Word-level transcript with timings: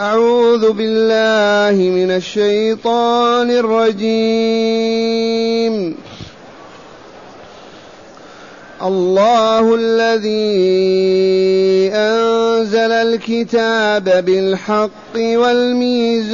أعوذ 0.00 0.72
بالله 0.72 1.90
من 1.90 2.10
الشيطان 2.10 3.50
الرجيم. 3.50 3.96
الله 8.82 9.74
الذي 9.74 11.90
أنزل 11.94 12.92
الكتاب 12.92 14.24
بالحق 14.24 15.16
والميزان. 15.16 16.32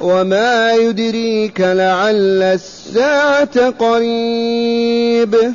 وما 0.00 0.72
يدريك 0.72 1.60
لعل 1.60 2.42
الساعة 2.42 3.70
قريب. 3.70 5.54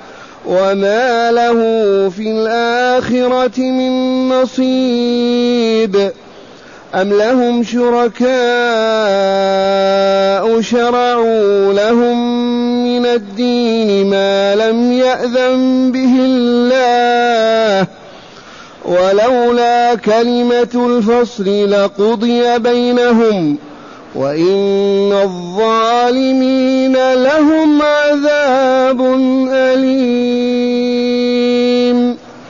وما 0.45 1.31
له 1.31 1.59
في 2.09 2.31
الآخرة 2.31 3.59
من 3.61 4.29
نصيب 4.29 6.11
أم 6.95 7.13
لهم 7.13 7.63
شركاء 7.63 8.31
شرعوا 10.61 11.73
لهم 11.73 12.17
من 12.83 13.05
الدين 13.05 14.09
ما 14.09 14.55
لم 14.55 14.91
يأذن 14.91 15.91
به 15.91 16.15
الله 16.19 17.87
ولولا 18.85 19.95
كلمة 19.95 20.69
الفصل 20.75 21.71
لقضي 21.71 22.59
بينهم 22.59 23.57
وإن 24.15 25.11
الظالمين 25.11 27.13
لهم 27.13 27.81
عذاب 27.81 29.01
أليم. 29.51 30.91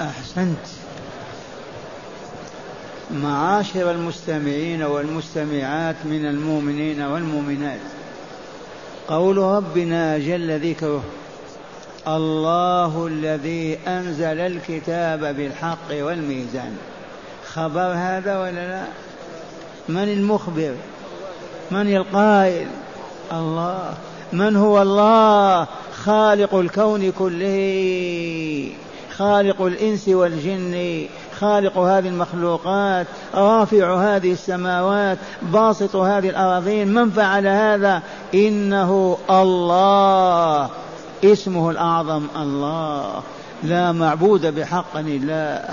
أحسنت. 0.02 0.58
معاشر 3.12 3.92
المستمعين 3.92 4.84
والمستمعات 4.84 5.96
من 6.06 6.26
المؤمنين 6.26 7.02
والمؤمنات. 7.02 7.80
قول 9.08 9.38
ربنا 9.38 10.18
جل 10.18 10.70
ذكره 10.70 11.04
الله 12.08 13.08
الذي 13.08 13.78
أنزل 13.88 14.40
الكتاب 14.40 15.20
بالحق 15.20 15.92
والميزان. 15.92 16.78
خبر 17.54 17.94
هذا 17.96 18.40
ولا 18.40 18.52
لا؟ 18.52 18.84
من 19.90 20.04
المخبر؟ 20.04 20.74
من 21.72 21.96
القائل 21.96 22.68
الله؟ 23.32 23.94
من 24.34 24.56
هو 24.56 24.82
الله؟ 24.82 25.68
خالق 26.04 26.56
الكون 26.56 27.12
كله. 27.12 28.72
خالق 29.18 29.62
الإنس 29.62 30.08
والجن. 30.08 31.06
خالق 31.40 31.78
هذه 31.78 32.08
المخلوقات. 32.08 33.08
رافع 33.36 34.16
هذه 34.16 34.32
السماوات. 34.32 35.18
باسط 35.42 35.96
هذه 35.96 36.30
الأراضين. 36.30 36.88
من 36.94 37.10
فعل 37.10 37.48
هذا؟ 37.48 38.02
إنه 38.34 39.18
الله. 39.30 40.70
اسمه 41.24 41.70
الأعظم 41.70 42.24
الله. 42.36 43.22
لا 43.64 43.92
معبود 43.92 44.46
بحق 44.46 44.98
إلا 44.98 45.70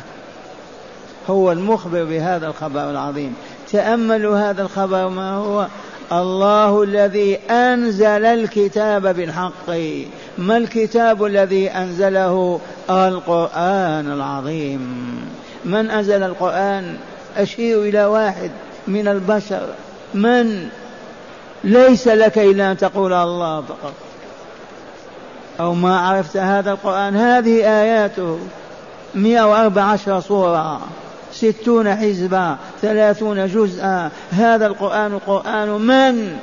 هو 1.30 1.52
المخبر 1.52 2.04
بهذا 2.04 2.46
الخبر 2.46 2.90
العظيم. 2.90 3.34
تأملوا 3.72 4.50
هذا 4.50 4.62
الخبر 4.62 5.08
ما 5.08 5.34
هو؟ 5.34 5.66
الله 6.12 6.82
الذي 6.82 7.36
أنزل 7.50 8.24
الكتاب 8.24 9.16
بالحق. 9.16 9.70
ما 10.38 10.56
الكتاب 10.56 11.24
الذي 11.24 11.70
أنزله؟ 11.70 12.60
القرآن 12.90 14.12
العظيم. 14.12 14.80
من 15.64 15.90
أنزل 15.90 16.22
القرآن؟ 16.22 16.96
أشير 17.36 17.82
إلى 17.82 18.04
واحد 18.04 18.50
من 18.86 19.08
البشر. 19.08 19.66
من؟ 20.14 20.68
ليس 21.64 22.08
لك 22.08 22.38
إلا 22.38 22.70
أن 22.70 22.76
تقول 22.76 23.12
الله 23.12 23.60
فقط. 23.60 23.92
أو 25.60 25.74
ما 25.74 26.00
عرفت 26.00 26.36
هذا 26.36 26.70
القرآن؟ 26.70 27.16
هذه 27.16 27.82
آياته. 27.82 28.38
114 29.14 30.20
سورة. 30.20 30.80
ستون 31.32 31.94
حزبا 31.94 32.56
ثلاثون 32.82 33.46
جزءا. 33.46 34.10
هذا 34.30 34.66
القرآن 34.66 35.12
القرآن 35.12 35.68
من؟ 35.68 36.36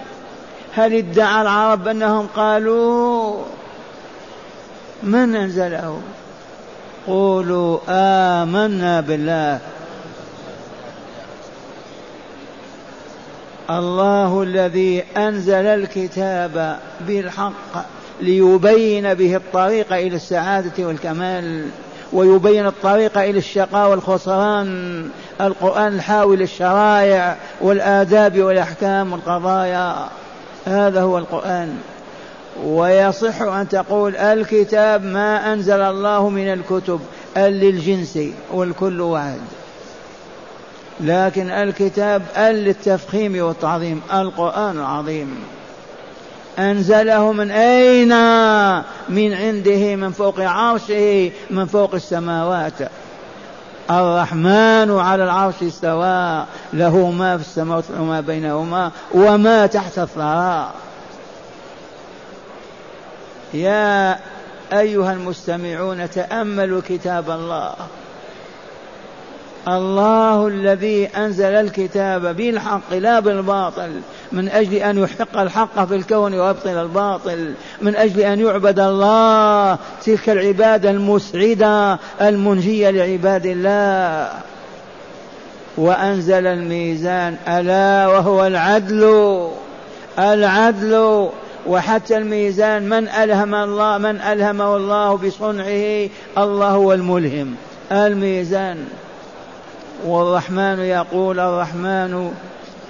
هل 0.75 0.94
ادعى 0.94 1.41
العرب 1.41 1.88
أنهم 1.88 2.28
قالوا؟ 2.35 3.44
من 5.03 5.35
أنزله؟ 5.35 6.01
قولوا 7.07 7.79
آمنا 7.90 9.01
بالله. 9.01 9.59
الله 13.69 14.44
الذي 14.44 15.03
أنزل 15.17 15.66
الكتاب 15.66 16.79
بالحق 17.07 17.85
ليبين 18.22 19.13
به 19.13 19.35
الطريق 19.35 19.94
إلى 19.94 20.16
السعادة 20.16 20.85
والكمال. 20.88 21.69
ويبين 22.16 22.68
الطريق 22.68 23.18
إلى 23.18 23.38
الشقاء 23.38 23.90
والخسران 23.90 25.09
القرآن 25.42 25.96
الحاوي 25.96 26.36
للشرائع 26.36 27.38
والآداب 27.62 28.40
والأحكام 28.42 29.12
والقضايا. 29.14 30.09
هذا 30.66 31.02
هو 31.02 31.18
القرآن. 31.18 31.78
ويصح 32.66 33.42
أن 33.42 33.70
تقول 33.70 34.16
الكتاب 34.16 35.03
ما 35.03 35.53
أنزل 35.53 35.81
الله 35.81 36.30
من 36.30 36.53
الكتب 36.53 37.00
ال 37.38 37.53
للجنس 37.53 38.20
والكل 38.53 39.02
واحد. 39.02 39.40
لكن 41.00 41.50
الكتاب 41.50 42.22
ال 42.38 42.56
للتفخيم 42.56 43.46
والتعظيم 43.46 44.02
القرآن 44.14 44.78
العظيم. 44.78 45.36
أنزله 46.59 47.31
من 47.31 47.51
أين؟ 47.51 48.09
من 49.09 49.33
عنده 49.33 49.95
من 49.95 50.11
فوق 50.11 50.39
عرشه 50.39 51.31
من 51.49 51.66
فوق 51.66 51.95
السماوات. 51.95 52.73
الرحمن 53.91 54.91
على 54.99 55.23
العرش 55.23 55.63
استوى. 55.63 56.45
له 56.73 57.11
ما 57.11 57.38
في 57.38 57.43
السماوات 57.43 57.83
وما 57.99 58.21
بينهما 58.21 58.91
وما 59.13 59.66
تحت 59.66 59.99
الثرى. 59.99 60.72
يا 63.53 64.19
أيها 64.73 65.13
المستمعون 65.13 66.09
تأملوا 66.09 66.81
كتاب 66.87 67.29
الله. 67.29 67.73
الله 69.67 70.47
الذي 70.47 71.08
أنزل 71.08 71.46
الكتاب 71.46 72.35
بالحق 72.35 72.94
لا 72.94 73.20
بالباطل 73.20 73.91
من 74.32 74.50
أجل 74.50 74.73
أن 74.73 74.97
يحق 74.97 75.38
الحق 75.38 75.85
في 75.85 75.96
الكون 75.96 76.34
ويبطل 76.34 76.70
الباطل 76.70 77.53
من 77.82 77.96
أجل 77.96 78.20
أن 78.20 78.40
يعبد 78.40 78.79
الله 78.79 79.78
تلك 80.06 80.29
العبادة 80.29 80.90
المسعدة 80.90 82.00
المنجية 82.22 82.90
لعباد 82.90 83.46
الله. 83.46 84.29
وأنزل 85.78 86.47
الميزان 86.47 87.35
ألا 87.47 88.08
وهو 88.08 88.47
العدل 88.47 89.47
العدل. 90.20 91.28
وحتى 91.68 92.18
الميزان 92.18 92.90
من 92.90 93.08
ألهم 93.08 93.56
الله 93.56 93.97
من 93.97 94.22
ألهمه 94.22 94.76
الله 94.76 95.18
بصنعه 95.18 96.09
الله 96.38 96.70
هو 96.70 96.94
الملهم. 96.94 97.56
الميزان. 97.91 98.85
والرحمن 100.05 100.79
يقول 100.79 101.40
الرحمن 101.40 102.31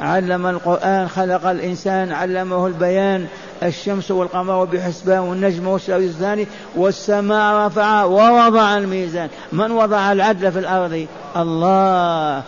علم 0.01 0.47
القرآن 0.47 1.07
خلق 1.07 1.45
الإنسان 1.45 2.11
علمه 2.11 2.67
البيان 2.67 3.27
الشمس 3.63 4.11
والقمر 4.11 4.65
بحسبان 4.65 5.19
والنجم 5.19 5.67
والشمس 5.67 6.03
الثاني 6.03 6.47
والسماء 6.75 7.67
رفعها 7.67 8.05
ووضع 8.05 8.77
الميزان. 8.77 9.29
من 9.51 9.71
وضع 9.71 10.11
العدل 10.11 10.51
في 10.51 10.59
الأرض؟ 10.59 11.05
الله. 11.35 12.43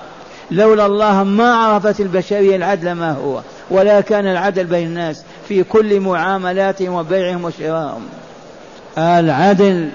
لولا 0.52 0.86
الله 0.86 1.24
ما 1.24 1.56
عرفت 1.56 2.00
البشرية 2.00 2.56
العدل 2.56 2.92
ما 2.92 3.12
هو 3.12 3.42
ولا 3.70 4.02
كان 4.02 4.28
العدل 4.28 4.64
بين 4.64 4.88
الناس 4.88 5.24
في 5.48 5.64
كل 5.64 6.00
معاملاتهم 6.00 6.94
وبيعهم 6.94 7.46
وشرائهم. 7.46 8.06
العدل 8.98 9.90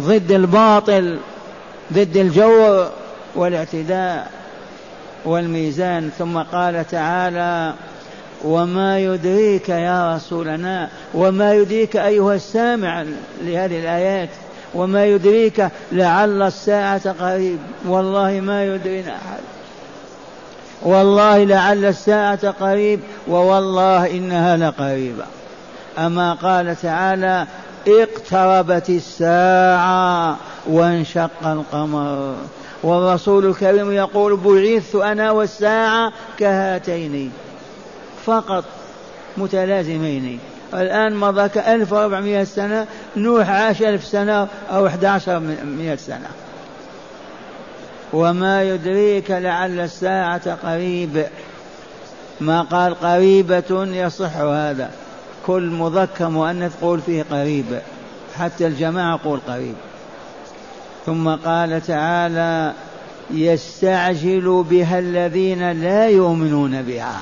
ضد 0.00 0.32
الباطل. 0.32 1.18
ضد 1.92 2.16
الجور 2.16 2.90
والاعتداء 3.34 4.30
والميزان. 5.24 6.10
ثم 6.18 6.38
قال 6.38 6.86
تعالى 6.88 7.74
وما 8.44 8.98
يدريك 8.98 9.68
يا 9.68 10.16
رسولنا 10.16 10.88
وما 11.14 11.54
يدريك 11.54 11.96
أيها 11.96 12.34
السامع 12.34 13.04
لهذه 13.42 13.80
الآيات 13.80 14.28
وما 14.74 15.06
يدريك 15.06 15.68
لعل 15.92 16.42
الساعة 16.42 17.12
قريب 17.12 17.58
والله 17.86 18.40
ما 18.40 18.64
يدرينا 18.64 19.10
أحد. 19.10 19.40
والله 20.82 21.44
لعل 21.44 21.84
الساعة 21.84 22.50
قريب 22.50 23.00
ووالله 23.28 24.10
إنها 24.10 24.56
لقريبة. 24.56 25.24
أما 25.98 26.32
قال 26.34 26.76
تعالى 26.82 27.46
اقتربت 27.88 28.90
الساعة 28.90 30.36
وانشق 30.66 31.46
القمر. 31.46 32.34
والرسول 32.82 33.46
الكريم 33.46 33.92
يقول 33.92 34.36
بعثت 34.36 34.94
أنا 34.94 35.30
والساعة 35.30 36.12
كهاتين 36.38 37.32
فقط 38.24 38.64
متلازمين. 39.36 40.38
الآن 40.74 41.16
مضى 41.16 41.48
كألف 41.48 41.92
وأربعمائة 41.92 42.44
سنة 42.44 42.86
نوح 43.16 43.50
عاش 43.50 43.82
ألف 43.82 44.04
سنة 44.04 44.48
أو 44.70 44.86
أحد 44.86 45.04
عشر 45.04 45.38
مئة 45.78 45.96
سنة. 45.96 46.28
وما 48.12 48.62
يدريك 48.62 49.30
لعل 49.30 49.80
الساعة 49.80 50.54
قريب. 50.54 51.26
ما 52.40 52.62
قال 52.62 52.94
قريبة 53.00 53.84
يصح 53.84 54.36
هذا. 54.36 54.90
كل 55.46 55.62
مذكر 55.62 56.28
مؤنث 56.28 56.72
قول 56.80 57.00
فيه 57.00 57.24
قريب 57.30 57.64
حتى 58.38 58.66
الجماعة 58.66 59.20
قول 59.24 59.40
قريب. 59.48 59.74
ثم 61.06 61.28
قال 61.28 61.86
تعالى 61.86 62.72
يستعجل 63.30 64.64
بها 64.70 64.98
الذين 64.98 65.72
لا 65.72 66.08
يؤمنون 66.08 66.82
بها. 66.82 67.20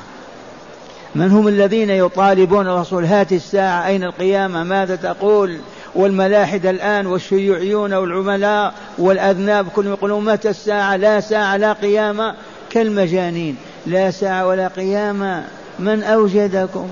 من 1.14 1.30
هم 1.30 1.48
الذين 1.48 1.90
يطالبون 1.90 2.68
الرسول؟ 2.68 3.04
هات 3.04 3.32
الساعة 3.32 3.86
أين 3.86 4.04
القيامة؟ 4.04 4.64
ماذا 4.64 4.96
تقول؟ 4.96 5.58
والملاحدة 5.94 6.70
الآن 6.70 7.06
والشيوعيون 7.06 7.94
والعملاء 7.94 8.74
والأذناب 8.98 9.68
كلهم 9.68 9.92
يقولون 9.92 10.24
متى 10.24 10.50
الساعة؟ 10.50 10.96
لا 10.96 11.20
ساعة 11.20 11.56
لا 11.56 11.72
قيامة. 11.72 12.34
كالمجانين 12.70 13.56
لا 13.86 14.10
ساعة 14.10 14.46
ولا 14.46 14.68
قيامة. 14.68 15.44
من 15.78 16.02
أوجدكم؟ 16.02 16.88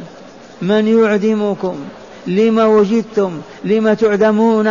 من 0.63 1.05
يعدمكم؟ 1.05 1.77
لما 2.27 2.67
وجدتم؟ 2.67 3.41
لما 3.65 3.95
تعدمون؟ 3.95 4.67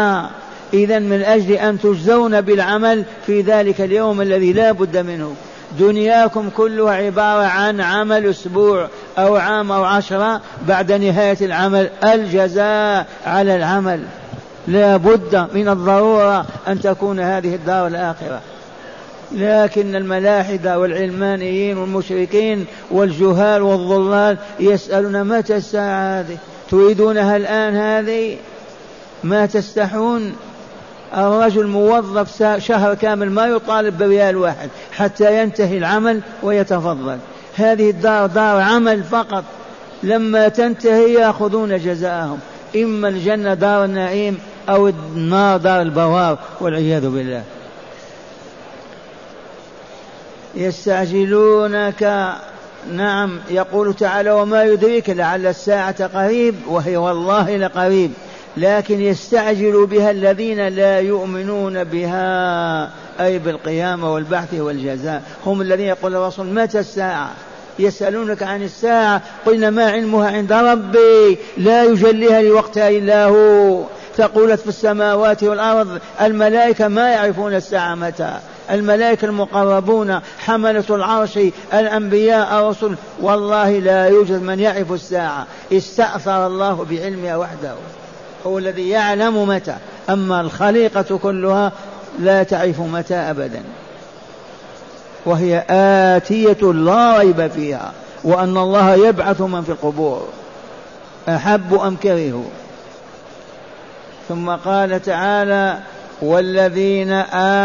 إذا 0.73 0.99
من 0.99 1.21
أجل 1.21 1.51
أن 1.51 1.79
تجزون 1.79 2.41
بالعمل 2.41 3.03
في 3.25 3.41
ذلك 3.41 3.81
اليوم 3.81 4.21
الذي 4.21 4.53
لا 4.53 4.71
بد 4.71 4.97
منه. 4.97 5.35
دنياكم 5.79 6.49
كلها 6.49 6.93
عبارة 6.93 7.43
عن 7.43 7.81
عمل 7.81 8.29
أسبوع 8.29 8.87
أو 9.17 9.35
عام 9.35 9.71
أو 9.71 9.83
عشرة 9.83 10.41
بعد 10.67 10.91
نهاية 10.91 11.37
العمل. 11.41 11.89
الجزاء 12.03 13.07
على 13.25 13.55
العمل. 13.55 14.03
لا 14.67 14.97
بد 14.97 15.47
من 15.53 15.69
الضرورة 15.69 16.45
أن 16.67 16.81
تكون 16.81 17.19
هذه 17.19 17.55
الدار 17.55 17.87
الآخرة. 17.87 18.41
لكن 19.33 19.95
الملاحدة 19.95 20.79
والعلمانيين 20.79 21.77
والمشركين 21.77 22.65
والجهال 22.91 23.61
والضلال 23.61 24.37
يسألون 24.59 25.23
متى 25.23 25.55
الساعة 25.55 26.19
هذه؟ 26.19 26.37
تريدونها 26.71 27.37
الآن 27.37 27.75
هذه؟ 27.75 28.37
ما 29.23 29.45
تستحون؟ 29.45 30.33
الرجل 31.17 31.67
موظف 31.67 32.43
شهر 32.57 32.93
كامل 32.93 33.31
ما 33.31 33.45
يطالب 33.45 33.97
بريال 33.97 34.37
واحد 34.37 34.69
حتى 34.91 35.41
ينتهي 35.41 35.77
العمل 35.77 36.21
ويتفضل. 36.43 37.17
هذه 37.55 37.89
الدار 37.89 38.27
دار 38.27 38.61
عمل 38.61 39.03
فقط. 39.03 39.43
لما 40.03 40.47
تنتهي 40.47 41.13
يأخذون 41.13 41.77
جزاءهم. 41.77 42.39
إما 42.75 43.07
الجنة 43.07 43.53
دار 43.53 43.85
النعيم 43.85 44.37
أو 44.69 44.87
النار 44.87 45.57
دار 45.57 45.81
البوار 45.81 46.37
والعياذ 46.59 47.09
بالله. 47.09 47.43
يستعجلونك. 50.55 52.33
نعم 52.93 53.39
يقول 53.49 53.93
تعالى 53.93 54.31
وما 54.31 54.63
يدريك 54.63 55.09
لعل 55.09 55.47
الساعة 55.47 56.07
قريب 56.07 56.55
وهي 56.67 56.97
والله 56.97 57.57
لقريب. 57.57 58.11
لكن 58.57 59.01
يستعجل 59.01 59.85
بها 59.85 60.11
الذين 60.11 60.67
لا 60.67 60.99
يؤمنون 60.99 61.83
بها 61.83 62.83
أي 63.19 63.39
بالقيامة 63.39 64.13
والبعث 64.13 64.53
والجزاء. 64.53 65.23
هم 65.45 65.61
الذين 65.61 65.85
يقول 65.85 66.15
الرسول 66.15 66.45
متى 66.45 66.79
الساعة؟ 66.79 67.29
يسألونك 67.79 68.43
عن 68.43 68.63
الساعة. 68.63 69.21
قلنا 69.45 69.69
ما 69.69 69.91
علمها 69.91 70.31
عند 70.31 70.53
ربي 70.53 71.37
لا 71.57 71.83
يجليها 71.83 72.41
لوقتها 72.41 72.89
إلا 72.89 73.25
هو. 73.25 73.83
ثقلت 74.17 74.59
في 74.59 74.67
السماوات 74.67 75.43
والأرض 75.43 75.99
الملائكة 76.21 76.87
ما 76.87 77.11
يعرفون 77.11 77.55
الساعة 77.55 77.95
متى؟ 77.95 78.39
الملائكة 78.69 79.25
المقربون 79.25 80.19
حملة 80.39 80.83
العرش 80.89 81.39
الأنبياء 81.73 82.59
الرسل. 82.59 82.95
والله 83.21 83.79
لا 83.79 84.07
يوجد 84.07 84.41
من 84.41 84.59
يعرف 84.59 84.91
الساعة. 84.91 85.47
استأثر 85.73 86.47
الله 86.47 86.85
بعلمها 86.89 87.37
وحده. 87.37 87.73
هو 88.47 88.57
الذي 88.57 88.89
يعلم 88.89 89.47
متى. 89.47 89.75
أما 90.09 90.41
الخليقة 90.41 91.17
كلها 91.17 91.71
لا 92.19 92.43
تعرف 92.43 92.79
متى 92.79 93.15
أبدا. 93.15 93.63
وهي 95.25 95.65
آتية 95.69 96.73
لا 96.73 97.17
ريب 97.17 97.47
فيها. 97.47 97.91
وأن 98.23 98.57
الله 98.57 98.93
يبعث 99.07 99.41
من 99.41 99.61
في 99.61 99.69
القبور. 99.69 100.27
أحب 101.29 101.73
أم 101.73 101.95
كرهوا. 101.95 102.49
ثم 104.29 104.49
قال 104.49 105.01
تعالى 105.01 105.79
والذين 106.21 107.11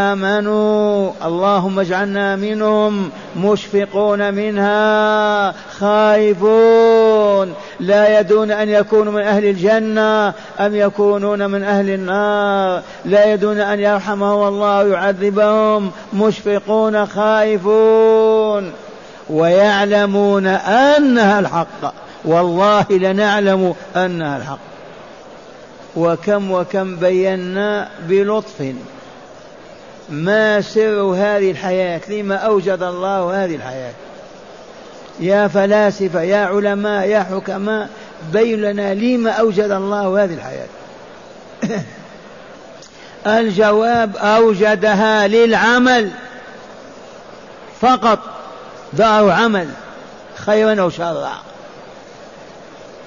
آمنوا 0.07 1.11
اللهم 1.25 1.79
اجعلنا 1.79 2.37
منهم 2.37 3.11
مشفقون 3.37 4.35
منها 4.35 5.55
خائفون. 5.79 7.55
لا 7.81 8.21
يدون 8.21 8.51
أن 8.51 8.69
يكونوا 8.69 9.13
من 9.13 9.23
أهل 9.23 9.45
الجنة 9.45 10.29
أم 10.61 10.75
يكونون 10.75 11.51
من 11.51 11.63
أهل 11.63 11.91
النار. 11.91 12.83
لا 13.05 13.33
يدون 13.33 13.61
أن 13.61 13.81
يرحمهم 13.81 14.49
الله 14.49 14.85
ويعذبهم 14.85 15.91
مشفقون 16.13 17.07
خائفون. 17.07 18.73
ويعلمون 19.31 20.47
أنها 20.47 21.41
الحق. 21.41 21.95
والله 22.25 22.85
لنعلم 22.91 23.75
أنها 23.97 24.37
الحق. 24.37 24.76
وكم 25.97 26.51
وكم 26.51 26.97
بينا 26.97 27.89
بلطف. 28.09 28.75
ما 30.11 30.61
سر 30.61 31.01
هذه 31.01 31.51
الحياة؟ 31.51 32.01
لما 32.09 32.37
أوجد 32.37 32.83
الله 32.83 33.45
هذه 33.45 33.55
الحياة. 33.55 33.93
يا 35.21 35.49
فلاسفة 35.49 36.23
يا 36.23 36.47
علماء 36.47 37.09
يا 37.09 37.21
حكماء 37.21 37.89
بين 38.33 38.61
لنا 38.61 38.95
لما 38.95 39.31
أوجد 39.31 39.71
الله 39.71 40.25
هذه 40.25 40.35
الحياة. 40.35 40.67
الجواب 43.41 44.17
أوجدها 44.17 45.29
للعمل. 45.29 46.11
فقط 47.81 48.19
دار 48.93 49.31
عمل 49.31 49.69
خيرا 50.37 50.81
أو 50.81 50.91
شرا. 50.91 51.33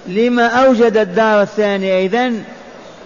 لما 0.07 0.47
أوجد 0.47 0.97
الدار 0.97 1.41
الثانية 1.41 2.05
إذن 2.05 2.43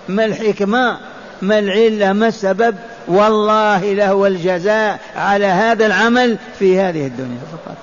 ما 0.08 0.26
الحكمة؟ 0.26 0.98
ما 1.42 1.60
العلة؟ 1.60 2.14
ما 2.14 2.28
السبب؟ 2.28 2.76
والله 3.08 3.94
له 3.94 4.28
الجزاء 4.28 5.00
على 5.16 5.46
هذا 5.46 5.86
العمل 5.86 6.38
في 6.60 6.80
هذه 6.80 7.08
الدنيا 7.08 7.40
فقط. 7.52 7.78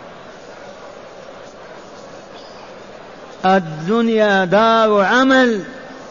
الدنيا 3.45 4.45
دار 4.45 5.01
عمل 5.01 5.61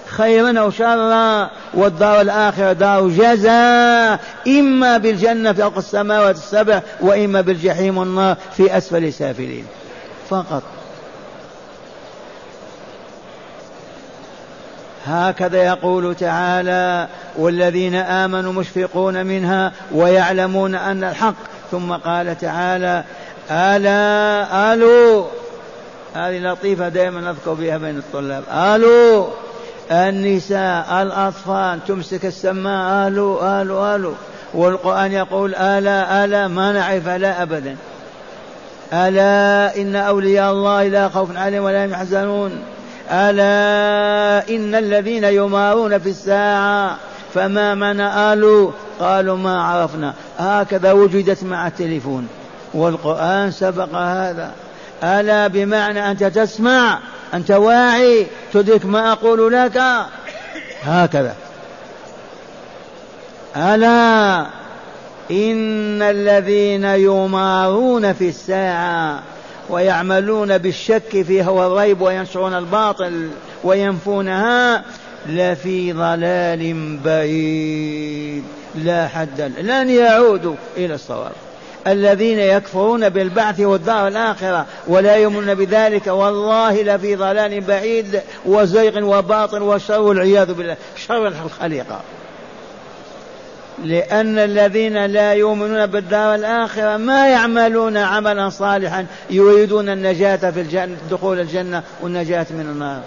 خيرا 0.07 0.59
أو 0.59 0.71
شرا 0.71 1.49
والدار 1.73 2.21
الآخرة 2.21 2.73
دار 2.73 3.07
جزاء 3.07 4.19
إما 4.47 4.97
بالجنة 4.97 5.53
فوق 5.53 5.77
السماوات 5.77 6.35
السبع 6.35 6.81
وإما 7.01 7.41
بالجحيم 7.41 7.97
والنار 7.97 8.37
في 8.57 8.77
أسفل 8.77 9.03
السافلين. 9.03 9.65
فقط. 10.29 10.63
هكذا 15.09 15.63
يقول 15.63 16.15
تعالى 16.15 17.07
والذين 17.37 17.95
آمنوا 17.95 18.53
مشفقون 18.53 19.25
منها 19.25 19.71
ويعلمون 19.91 20.75
أن 20.75 21.03
الحق. 21.03 21.33
ثم 21.71 21.93
قال 21.93 22.37
تعالى 22.37 23.03
ألا 23.51 24.73
ألو 24.73 25.25
هذه 26.15 26.39
لطيفة 26.39 26.89
دائما 26.89 27.21
نذكر 27.21 27.53
بها 27.53 27.77
بين 27.77 27.97
الطلاب. 27.97 28.43
ألو 28.51 29.27
النساء 29.91 31.01
الأطفال 31.01 31.79
تمسك 31.87 32.25
السماعه 32.25 33.07
ألو 33.07 33.61
ألو 33.61 33.95
ألو 33.95 34.13
والقرآن 34.53 35.11
يقول 35.11 35.55
ألا 35.55 36.25
ألا 36.25 36.47
ما 36.47 36.71
نعرف 36.71 37.07
لا 37.07 37.43
ابدا. 37.43 37.75
ألا 38.93 39.75
إن 39.81 39.95
أولياء 39.95 40.51
الله 40.51 40.87
لا 40.87 41.09
خوف 41.09 41.37
عليهم 41.37 41.63
ولا 41.63 41.85
هم 41.85 41.91
يحزنون. 41.91 42.51
ألا 43.11 44.55
إن 44.55 44.75
الذين 44.75 45.23
يمارون 45.23 45.99
في 45.99 46.09
الساعة 46.09 46.97
فما 47.33 47.75
من 47.75 47.99
آلوا 48.01 48.71
قالوا 48.99 49.37
ما 49.37 49.63
عرفنا. 49.63 50.13
هكذا 50.39 50.91
وجدت 50.91 51.43
مع 51.43 51.67
التليفون. 51.67 52.27
والقرآن 52.73 53.51
سبق 53.51 53.95
هذا. 53.95 54.51
ألا 55.03 55.47
بمعنى 55.47 56.11
أنت 56.11 56.23
تسمع 56.23 56.99
أنت 57.33 57.51
واعي 57.51 58.27
تدرك 58.53 58.85
ما 58.85 59.11
أقول 59.11 59.53
لك؟ 59.53 59.81
هكذا. 60.83 61.35
ألا 63.55 64.39
إن 65.31 66.01
الذين 66.01 66.83
يمارون 66.83 68.13
في 68.13 68.29
الساعة 68.29 69.19
ويعملون 69.69 70.57
بالشك 70.57 71.21
فيها 71.21 71.49
والريب 71.49 72.01
وينشرون 72.01 72.53
الباطل 72.53 73.29
وينفونها 73.63 74.83
لفي 75.29 75.93
ضلال 75.93 76.97
بعيد. 77.05 78.43
لا 78.75 79.07
حد 79.07 79.41
لن 79.57 79.89
يعودوا 79.89 80.55
إلى 80.77 80.93
الصواب. 80.93 81.31
الذين 81.87 82.39
يكفرون 82.39 83.09
بالبعث 83.09 83.59
والدار 83.59 84.07
الآخرة 84.07 84.65
ولا 84.87 85.15
يؤمنون 85.15 85.55
بذلك 85.55 86.07
والله 86.07 86.81
لفي 86.81 87.15
ضلال 87.15 87.61
بعيد 87.61 88.21
وزيغ 88.45 89.03
وباطل 89.03 89.61
وشر 89.61 90.01
والعياذ 90.01 90.53
بالله. 90.53 90.77
شر 90.95 91.27
الخليقة. 91.27 92.01
لأن 93.83 94.37
الذين 94.37 95.05
لا 95.05 95.33
يؤمنون 95.33 95.85
بالدار 95.85 96.35
الآخرة 96.35 96.97
ما 96.97 97.27
يعملون 97.27 97.97
عملا 97.97 98.49
صالحا 98.49 99.05
يريدون 99.29 99.89
النجاة 99.89 100.51
في 100.51 100.61
الجنة 100.61 100.97
دخول 101.11 101.39
الجنة 101.39 101.83
والنجاة 102.01 102.45
من 102.49 102.67
النار. 102.71 103.01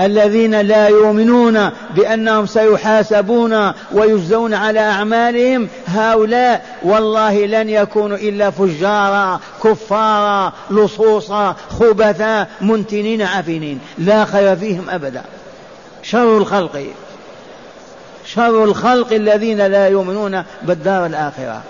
الذين 0.00 0.60
لا 0.60 0.88
يؤمنون 0.88 1.70
بأنهم 1.96 2.46
سيحاسبون 2.46 3.72
ويجزون 3.92 4.54
على 4.54 4.80
أعمالهم 4.80 5.68
هؤلاء 5.86 6.66
والله 6.82 7.46
لن 7.46 7.68
يكونوا 7.70 8.16
إلا 8.16 8.50
فجارا 8.50 9.40
كفارا 9.64 10.52
لصوصا 10.70 11.56
خبثا 11.80 12.46
منتنين 12.60 13.22
عفنين 13.22 13.80
لا 13.98 14.24
خير 14.24 14.56
فيهم 14.56 14.90
أبدا. 14.90 15.22
شر 16.02 16.38
الخلق. 16.38 16.86
شر 18.34 18.64
الخلق 18.64 19.12
الذين 19.12 19.66
لا 19.66 19.88
يؤمنون 19.88 20.42
بالدار 20.62 21.06
الآخرة. 21.06 21.62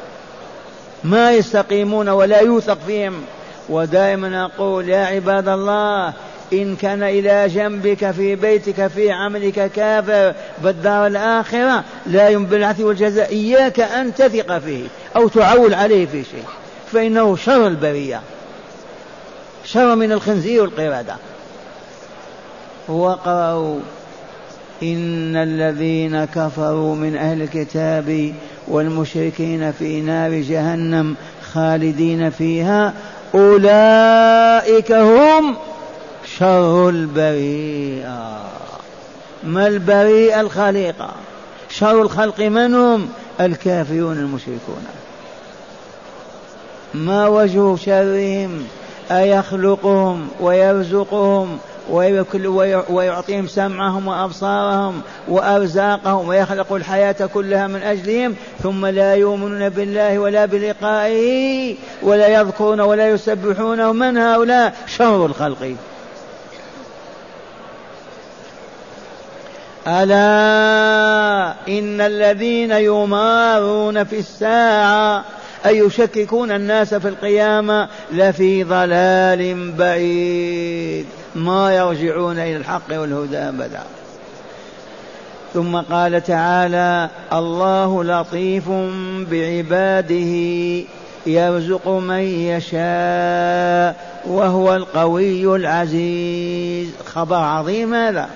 ما 1.05 1.33
يستقيمون 1.33 2.09
ولا 2.09 2.41
يوثق 2.41 2.79
فيهم. 2.87 3.25
ودائما 3.69 4.45
أقول 4.45 4.89
يا 4.89 5.07
عباد 5.07 5.49
الله 5.49 6.13
إن 6.53 6.77
كان 6.77 7.03
إلى 7.03 7.49
جنبك 7.49 8.11
في 8.11 8.35
بيتك 8.35 8.87
في 8.87 9.11
عملك 9.11 9.71
كافر 9.73 10.35
بالدار 10.59 11.07
الآخرة 11.07 11.85
لا 12.07 12.29
يوم 12.29 12.47
بالعث 12.47 12.81
والجزاء 12.81 13.31
إياك 13.31 13.81
أن 13.81 14.15
تثق 14.15 14.59
فيه 14.59 14.87
أو 15.17 15.29
تعول 15.29 15.75
عليه 15.75 16.07
في 16.07 16.25
شيء. 16.25 16.45
فإنه 16.93 17.37
شر 17.37 17.67
البرية. 17.67 18.21
شر 19.65 19.95
من 19.95 20.13
الخنزير 20.13 20.63
والقردة. 20.63 21.17
وقرأوا 22.89 23.81
إن 24.83 25.37
الذين 25.37 26.25
كفروا 26.25 26.95
من 26.95 27.17
أهل 27.17 27.43
الكتاب 27.43 28.35
والمشركين 28.69 29.73
في 29.73 30.01
نار 30.01 30.31
جهنم 30.31 31.17
خالدين 31.53 32.31
فيها 32.31 32.95
أولئك 33.35 34.93
هم 34.93 35.57
شر 36.39 36.89
البريئة. 36.89 38.43
ما 39.45 39.67
البريئة 39.67 40.41
الخليقة 40.41 41.11
شر 41.71 42.03
الخلق 42.03 42.41
من 42.41 42.75
هم 42.75 43.09
الكافرون 43.41 44.19
المشركون. 44.19 44.87
ما 46.95 47.29
وجه 47.29 47.77
شرهم؟ 47.77 48.67
أيخلقهم 49.11 50.29
ويرزقهم 50.41 51.59
ويعطيهم 52.91 53.47
سمعهم 53.47 54.09
وأبصارهم 54.09 55.03
وأرزاقهم 55.29 56.29
ويخلق 56.29 56.73
الحياة 56.73 57.27
كلها 57.35 57.67
من 57.67 57.83
أجلهم 57.83 58.35
ثم 58.63 58.87
لا 58.87 59.15
يؤمنون 59.15 59.69
بالله 59.69 60.19
ولا 60.19 60.47
بلقائه 60.47 61.77
ولا 62.03 62.29
يذكرون 62.29 62.81
ولا 62.81 63.09
يسبحونه 63.09 63.93
من 63.93 64.17
هؤلاء 64.17 64.75
شر 64.87 65.27
الخلق. 65.27 65.75
ألا 69.87 71.55
إن 71.69 72.01
الذين 72.01 72.71
يمارون 72.71 74.05
في 74.05 74.19
الساعة 74.19 75.25
أي 75.67 75.79
يشككون 75.79 76.51
الناس 76.51 76.95
في 76.95 77.09
القيامة 77.09 77.89
لفي 78.13 78.65
ضلال 78.65 79.73
بعيد. 79.73 81.07
ما 81.35 81.75
يرجعون 81.75 82.39
إلى 82.39 82.57
الحق 82.57 82.91
والهدى 82.91 83.39
أبدا. 83.39 83.83
ثم 85.55 85.77
قال 85.77 86.25
تعالى 86.25 87.09
الله 87.33 88.05
لطيف 88.05 88.69
بعباده 89.31 90.33
يرزق 91.27 91.89
من 91.89 92.21
يشاء 92.21 94.13
وهو 94.27 94.77
القوي 94.77 95.57
العزيز. 95.57 96.89
خبر 97.07 97.37
عظيم 97.37 97.95
هذا. 97.95 98.29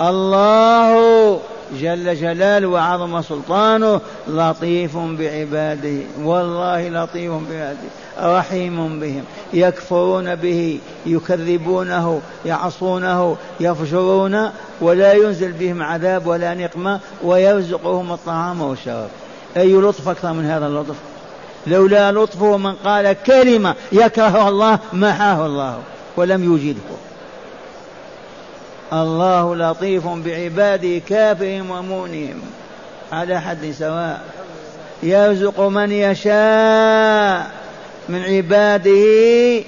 الله 0.00 1.40
جل 1.80 2.14
جلاله 2.14 2.66
وعظم 2.66 3.22
سلطانه 3.22 4.00
لطيف 4.28 4.96
بعباده 4.96 5.98
والله 6.22 6.88
لطيف 6.88 7.32
بعباده 7.32 7.88
رحيم 8.20 9.00
بهم 9.00 9.24
يكفرون 9.52 10.34
به 10.34 10.78
يكذبونه 11.06 12.20
يعصونه 12.46 13.36
يفجرون 13.60 14.50
ولا 14.80 15.12
ينزل 15.12 15.52
بهم 15.52 15.82
عذاب 15.82 16.26
ولا 16.26 16.54
نقمة 16.54 17.00
ويرزقهم 17.24 18.12
الطعام 18.12 18.60
والشراب. 18.60 19.08
أي 19.56 19.72
لطف 19.72 20.08
أكثر 20.08 20.32
من 20.32 20.44
هذا 20.44 20.66
اللطف؟ 20.66 20.96
لولا 21.66 22.12
لطفه 22.12 22.56
من 22.56 22.72
قال 22.72 23.12
كلمة 23.26 23.74
يكره 23.92 24.48
الله 24.48 24.78
محاه 24.92 25.46
الله 25.46 25.78
ولم 26.16 26.44
يوجده 26.44 27.07
الله 28.92 29.56
لطيف 29.56 30.06
بعباده 30.06 30.98
كافهم 30.98 31.70
ومؤمنهم 31.70 32.40
على 33.12 33.40
حد 33.40 33.74
سواء. 33.78 34.22
يرزق 35.02 35.60
من 35.60 35.92
يشاء 35.92 37.50
من 38.08 38.22
عباده 38.22 39.64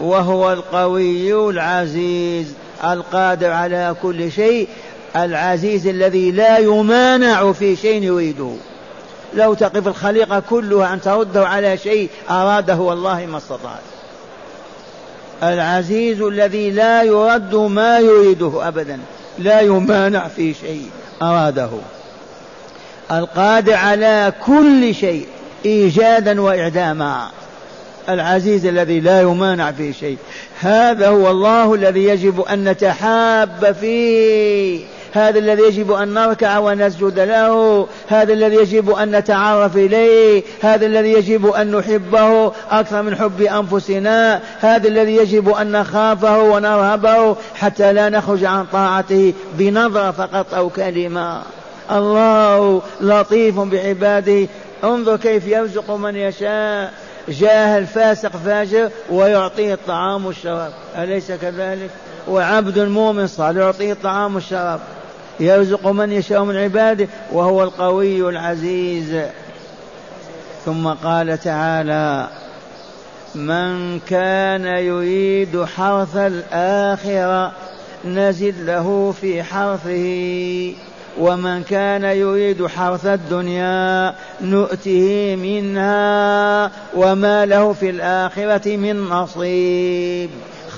وهو 0.00 0.52
القوي 0.52 1.50
العزيز 1.50 2.54
القادر 2.84 3.50
على 3.50 3.96
كل 4.02 4.32
شيء 4.32 4.68
العزيز 5.16 5.86
الذي 5.86 6.30
لا 6.30 6.58
يمانع 6.58 7.52
في 7.52 7.76
شيء 7.76 8.02
يريده. 8.02 8.52
لو 9.34 9.54
تقف 9.54 9.88
الخليقة 9.88 10.42
كلها 10.50 10.94
أن 10.94 11.00
ترده 11.00 11.48
على 11.48 11.78
شيء 11.78 12.10
أراده 12.30 12.76
والله 12.76 13.26
ما 13.26 13.38
استطعت 13.38 13.97
العزيز 15.42 16.20
الذي 16.20 16.70
لا 16.70 17.02
يرد 17.02 17.54
ما 17.54 17.98
يريده 17.98 18.68
أبدا 18.68 18.98
لا 19.38 19.60
يمانع 19.60 20.28
في 20.28 20.54
شيء 20.54 20.90
أراده. 21.22 21.70
القادر 23.12 23.74
على 23.74 24.32
كل 24.46 24.94
شيء 24.94 25.26
إيجادا 25.64 26.40
وإعداما. 26.40 27.30
العزيز 28.08 28.66
الذي 28.66 29.00
لا 29.00 29.20
يمانع 29.20 29.72
فيه 29.72 29.92
شيء. 29.92 30.16
هذا 30.60 31.08
هو 31.08 31.30
الله 31.30 31.74
الذي 31.74 32.04
يجب 32.04 32.40
أن 32.40 32.68
نتحاب 32.68 33.76
فيه. 33.80 34.84
هذا 35.12 35.38
الذي 35.38 35.62
يجب 35.62 35.92
أن 35.92 36.14
نركع 36.14 36.58
ونسجد 36.58 37.18
له. 37.18 37.86
هذا 38.08 38.32
الذي 38.32 38.56
يجب 38.56 38.90
أن 38.90 39.16
نتعرف 39.16 39.76
إليه. 39.76 40.42
هذا 40.62 40.86
الذي 40.86 41.12
يجب 41.12 41.46
أن 41.46 41.76
نحبه 41.76 42.52
أكثر 42.70 43.02
من 43.02 43.16
حب 43.16 43.40
أنفسنا. 43.40 44.40
هذا 44.60 44.88
الذي 44.88 45.16
يجب 45.16 45.48
أن 45.48 45.72
نخافه 45.72 46.42
ونرهبه 46.42 47.36
حتى 47.54 47.92
لا 47.92 48.08
نخرج 48.08 48.44
عن 48.44 48.66
طاعته 48.72 49.32
بنظرة 49.54 50.10
فقط 50.10 50.54
أو 50.54 50.68
كلمة. 50.68 51.42
الله 51.90 52.82
لطيف 53.00 53.60
بعباده. 53.60 54.46
انظر 54.84 55.16
كيف 55.16 55.46
يرزق 55.46 55.90
من 55.90 56.16
يشاء. 56.16 56.92
جاهل 57.28 57.86
فاسق 57.86 58.36
فاجر 58.36 58.90
ويعطيه 59.10 59.74
الطعام 59.74 60.26
والشراب. 60.26 60.72
أليس 60.98 61.32
كذلك؟ 61.32 61.90
وعبد 62.28 62.78
مؤمن 62.78 63.26
صالح 63.26 63.58
يعطيه 63.58 63.92
الطعام 63.92 64.34
والشراب. 64.34 64.80
يرزق 65.40 65.86
من 65.86 66.12
يشاء 66.12 66.44
من 66.44 66.56
عباده 66.56 67.08
وهو 67.32 67.62
القوي 67.62 68.28
العزيز. 68.28 69.22
ثم 70.64 70.88
قال 70.88 71.38
تعالى 71.38 72.28
من 73.34 74.00
كان 74.00 74.64
يريد 74.64 75.64
حرث 75.64 76.16
الآخرة 76.16 77.52
نزد 78.04 78.54
له 78.60 79.14
في 79.20 79.42
حرثه 79.42 80.74
ومن 81.18 81.62
كان 81.62 82.04
يريد 82.04 82.66
حرث 82.66 83.06
الدنيا 83.06 84.14
نؤته 84.40 85.36
منها 85.36 86.70
وما 86.94 87.46
له 87.46 87.72
في 87.72 87.90
الآخرة 87.90 88.76
من 88.76 89.08
نصيب. 89.08 90.30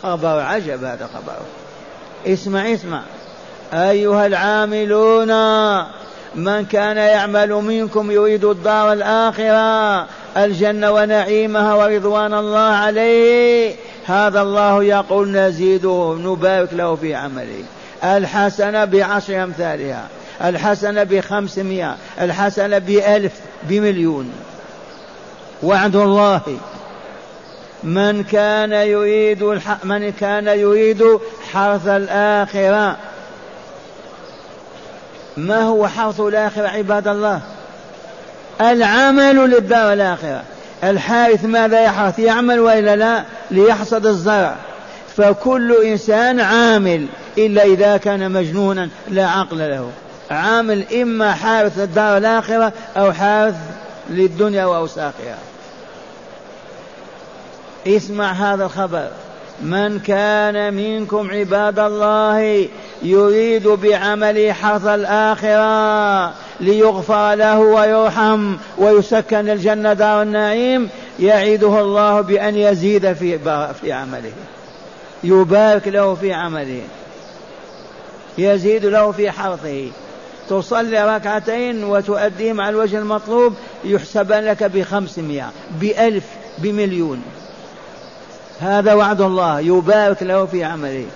خبر 0.03 0.41
عجب 0.41 0.85
هذا 0.85 1.11
خبر. 1.15 1.37
اسمع 2.27 2.73
اسمع. 2.73 3.03
أيها 3.73 4.27
العاملون 4.27 5.29
من 6.35 6.65
كان 6.65 6.97
يعمل 6.97 7.53
منكم 7.53 8.11
يريد 8.11 8.45
الدار 8.45 8.93
الآخرة 8.93 10.07
الجنة 10.37 10.91
ونعيمها 10.91 11.75
ورضوان 11.75 12.35
الله 12.35 12.59
عليه 12.59 13.75
هذا 14.07 14.43
الله 14.43 14.85
يقول 14.85 15.31
نزيده 15.31 16.17
نبارك 16.21 16.69
له 16.73 16.95
في 16.97 17.15
عمله. 17.15 17.65
الحسنة 18.05 18.85
بعشر 18.85 19.45
أمثالها 19.45 20.09
الحسنة 20.45 21.03
بخمسمائة 21.03 21.97
الحسنة 22.21 22.79
بألف 22.79 23.33
بمليون. 23.63 24.33
وعد 25.63 25.97
الله 25.97 26.41
من 27.83 28.25
كان 28.25 28.73
يريد 28.73 29.43
الح... 29.43 29.85
من 29.85 30.13
كان 30.13 30.47
يريد 30.47 31.05
حرث 31.53 31.87
الآخرة 31.87 32.97
ما 35.41 35.63
هو 35.63 35.89
حرث 35.89 36.21
الآخرة 36.21 36.69
عباد 36.69 37.09
الله؟ 37.09 37.41
العمل 38.61 39.37
للدار 39.37 39.93
الآخرة. 39.93 40.43
الحارث 40.85 41.45
ماذا 41.45 41.81
يحرث؟ 41.81 42.19
يعمل 42.19 42.61
وإلا 42.61 42.97
لا؟ 42.97 43.25
ليحصد 43.51 44.07
الزرع. 44.07 44.57
فكل 45.17 45.77
إنسان 45.85 46.41
عامل 46.41 47.07
إلا 47.39 47.63
إذا 47.63 47.97
كان 47.97 48.31
مجنونا 48.31 48.89
لا 49.09 49.27
عقل 49.27 49.59
له. 49.59 49.91
عامل 50.31 50.85
إما 50.95 51.33
حارث 51.33 51.79
الدار 51.79 52.17
الآخرة 52.17 52.73
أو 52.97 53.13
حارث 53.13 53.57
للدنيا 54.11 54.65
وأوساخها 54.65 55.39
اسمع 57.87 58.33
هذا 58.33 58.65
الخبر. 58.65 59.09
من 59.63 59.99
كان 59.99 60.75
منكم 60.75 61.31
عباد 61.31 61.79
الله 61.79 62.69
يريد 63.03 63.69
بعمل 63.69 64.53
حرث 64.53 64.87
الآخرة 64.87 66.35
ليغفر 66.61 67.35
له 67.35 67.59
ويرحم 67.59 68.57
ويسكن 68.79 69.51
الجنة 69.51 69.93
دار 69.93 70.23
النعيم 70.23 70.89
يعيده 71.21 71.81
الله 71.81 72.21
بأن 72.21 72.57
يزيد 72.57 73.13
في 73.13 73.39
في 73.81 73.93
عمله. 73.93 74.33
يبارك 75.25 75.89
له 75.89 76.15
في 76.15 76.33
عمله. 76.33 76.83
يزيد 78.39 78.87
له 78.87 79.13
في 79.13 79.31
حرثه. 79.31 79.91
تصلي 80.49 81.17
ركعتين 81.17 81.85
وتؤديهم 81.85 82.61
على 82.61 82.71
الوجه 82.71 82.99
المطلوب 82.99 83.55
يحسب 83.85 84.33
لك 84.33 84.63
بخمسمائة 84.65 85.53
بألف 85.81 86.25
بمليون. 86.59 87.23
هذا 88.61 88.95
وعد 88.95 89.21
الله. 89.21 89.61
يبارك 89.61 90.23
له 90.23 90.47
في 90.47 90.65
عمله. 90.65 91.07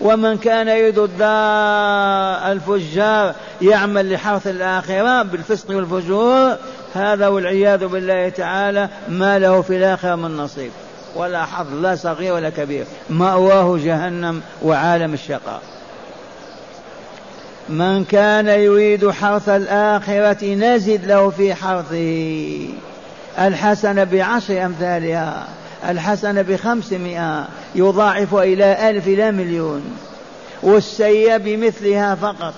ومن 0.00 0.38
كان 0.38 0.68
يريد 0.68 0.98
الدار 0.98 2.52
الفجار 2.52 3.34
يعمل 3.62 4.12
لحرث 4.12 4.46
الآخرة 4.46 5.22
بالفسق 5.22 5.76
والفجور 5.76 6.56
هذا 6.94 7.28
والعياذ 7.28 7.86
بالله 7.86 8.28
تعالى 8.28 8.88
ما 9.08 9.38
له 9.38 9.62
في 9.62 9.76
الآخرة 9.76 10.14
من 10.14 10.36
نصيب. 10.36 10.70
ولا 11.16 11.44
حظ 11.44 11.74
لا 11.74 11.96
صغير 11.96 12.34
ولا 12.34 12.50
كبير. 12.50 12.84
مأواه 13.10 13.78
جهنم 13.84 14.42
وعالم 14.62 15.14
الشقاء. 15.14 15.60
من 17.68 18.04
كان 18.04 18.48
يريد 18.48 19.10
حرث 19.10 19.48
الآخرة 19.48 20.54
نزد 20.54 21.04
له 21.04 21.30
في 21.30 21.54
حرثه. 21.54 22.68
الحسنة 23.38 24.04
بعشر 24.04 24.64
أمثالها. 24.64 25.46
الحسنة 25.88 26.42
بخمسمائة 26.42 27.48
يضاعف 27.74 28.34
إلى 28.34 28.90
ألف 28.90 29.06
إلى 29.06 29.32
مليون 29.32 29.82
والسيئة 30.62 31.36
بمثلها 31.36 32.14
فقط. 32.14 32.54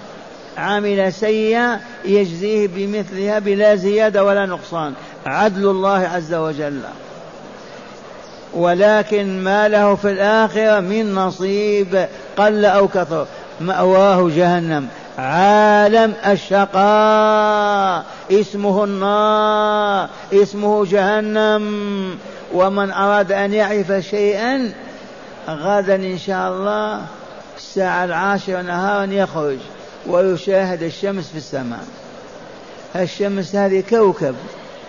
عمل 0.58 1.12
سيئة 1.12 1.80
يجزيه 2.04 2.68
بمثلها 2.74 3.38
بلا 3.38 3.74
زيادة 3.74 4.24
ولا 4.24 4.46
نقصان. 4.46 4.92
عدل 5.26 5.66
الله 5.66 5.98
عز 5.98 6.34
وجل. 6.34 6.80
ولكن 8.54 9.44
ما 9.44 9.68
له 9.68 9.94
في 9.94 10.10
الآخرة 10.10 10.80
من 10.80 11.14
نصيب 11.14 12.06
قل 12.36 12.64
أو 12.64 12.88
كثر 12.88 13.26
مأواه 13.60 14.30
جهنم. 14.36 14.88
عالم 15.18 16.14
الشقاء. 16.26 18.04
اسمه 18.30 18.84
النار 18.84 20.08
اسمه 20.32 20.84
جهنم. 20.84 22.18
ومن 22.54 22.90
أراد 22.90 23.32
أن 23.32 23.54
يعرف 23.54 23.92
شيئا 23.92 24.72
غدا 25.48 25.94
إن 25.94 26.18
شاء 26.18 26.52
الله 26.52 27.02
الساعة 27.56 28.04
العاشرة 28.04 28.62
نهارا 28.62 29.04
يخرج 29.04 29.58
ويشاهد 30.06 30.82
الشمس 30.82 31.28
في 31.28 31.36
السماء. 31.38 31.84
الشمس 32.96 33.54
هذه 33.54 33.84
كوكب. 33.90 34.34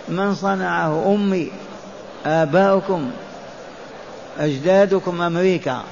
من 0.08 0.34
صنعه؟ 0.34 1.14
أمي 1.14 1.52
آباؤكم 2.26 3.10
أجدادكم 4.38 5.20
أمريكا. 5.22 5.82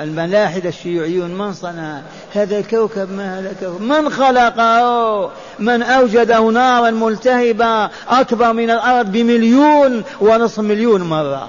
الملاحدة 0.00 0.68
الشيوعيون 0.68 1.38
من 1.38 1.52
صنع 1.52 2.00
هذا 2.34 2.58
الكوكب؟ 2.58 3.12
ما 3.12 3.38
هذا 3.38 3.50
الكوكب؟ 3.50 3.82
من 3.82 4.10
خلقه؟ 4.10 5.30
من 5.58 5.82
أوجده 5.82 6.40
نارا 6.40 6.90
ملتهبة 6.90 7.90
أكبر 8.08 8.52
من 8.52 8.70
الأرض 8.70 9.12
بمليون 9.12 10.04
ونصف 10.20 10.58
مليون 10.58 11.02
مرة. 11.02 11.48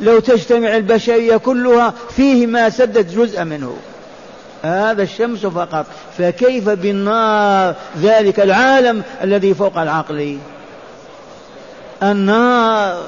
لو 0.00 0.20
تجتمع 0.20 0.76
البشرية 0.76 1.36
كلها 1.36 1.94
فيه 2.16 2.46
ما 2.46 2.70
سدت 2.70 3.14
جزء 3.14 3.44
منه. 3.44 3.76
هذا 4.62 5.02
الشمس 5.02 5.46
فقط. 5.46 5.86
فكيف 6.18 6.68
بالنار؟ 6.68 7.74
ذلك 8.02 8.40
العالم 8.40 9.02
الذي 9.22 9.54
فوق 9.54 9.78
العقل. 9.78 10.38
النار. 12.02 13.02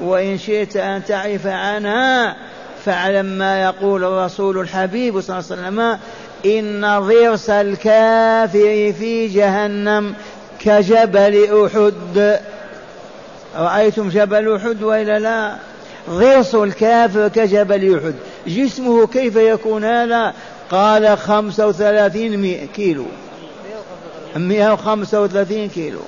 وإن 0.00 0.38
شئت 0.38 0.76
أن 0.76 1.04
تعرف 1.04 1.46
عنها 1.46 2.36
فاعلم 2.86 3.26
ما 3.26 3.62
يقول 3.62 4.04
الرسول 4.04 4.58
الحبيب 4.58 5.20
صلى 5.20 5.38
الله 5.38 5.50
عليه 5.50 5.62
وسلم 5.62 5.98
إن 6.46 7.00
ضرس 7.00 7.50
الكافر 7.50 8.92
في 8.98 9.28
جهنم 9.28 10.14
كجبل 10.60 11.66
أحد. 11.66 12.40
رأيتم 13.56 14.08
جبل 14.08 14.54
أحد 14.54 14.82
وإلا 14.82 15.18
لا؟ 15.18 15.56
ضرس 16.10 16.54
الكافر 16.54 17.28
كجبل 17.28 17.98
أحد. 17.98 18.14
جسمه 18.46 19.06
كيف 19.06 19.36
يكون 19.36 19.84
هذا؟ 19.84 20.34
قال 20.70 21.18
خمسة 21.18 21.66
وثلاثين 21.66 22.66
كيلو. 22.74 23.04
مئة 24.36 24.72
وخمسة 24.72 25.22
وثلاثين 25.22 25.68
كيلو. 25.68 26.00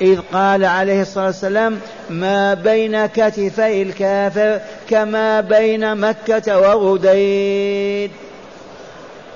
إذ 0.00 0.20
قال 0.32 0.64
عليه 0.64 1.02
الصلاة 1.02 1.26
والسلام 1.26 1.78
ما 2.10 2.54
بين 2.54 3.06
كتفي 3.06 3.82
الكافر 3.82 4.60
كما 4.90 5.40
بين 5.40 5.96
مكة 5.96 6.58
وغديد. 6.58 8.10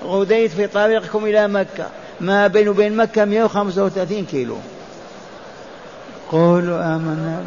غديد 0.05 0.51
في 0.51 0.67
طريقكم 0.67 1.25
إلى 1.25 1.49
مكة. 1.49 1.87
ما 2.21 2.47
بين 2.47 2.69
وبين 2.69 2.97
مكة 2.97 3.25
135 3.25 4.25
كيلو. 4.25 4.57
قولوا 6.33 6.79
آمنا 6.79 7.43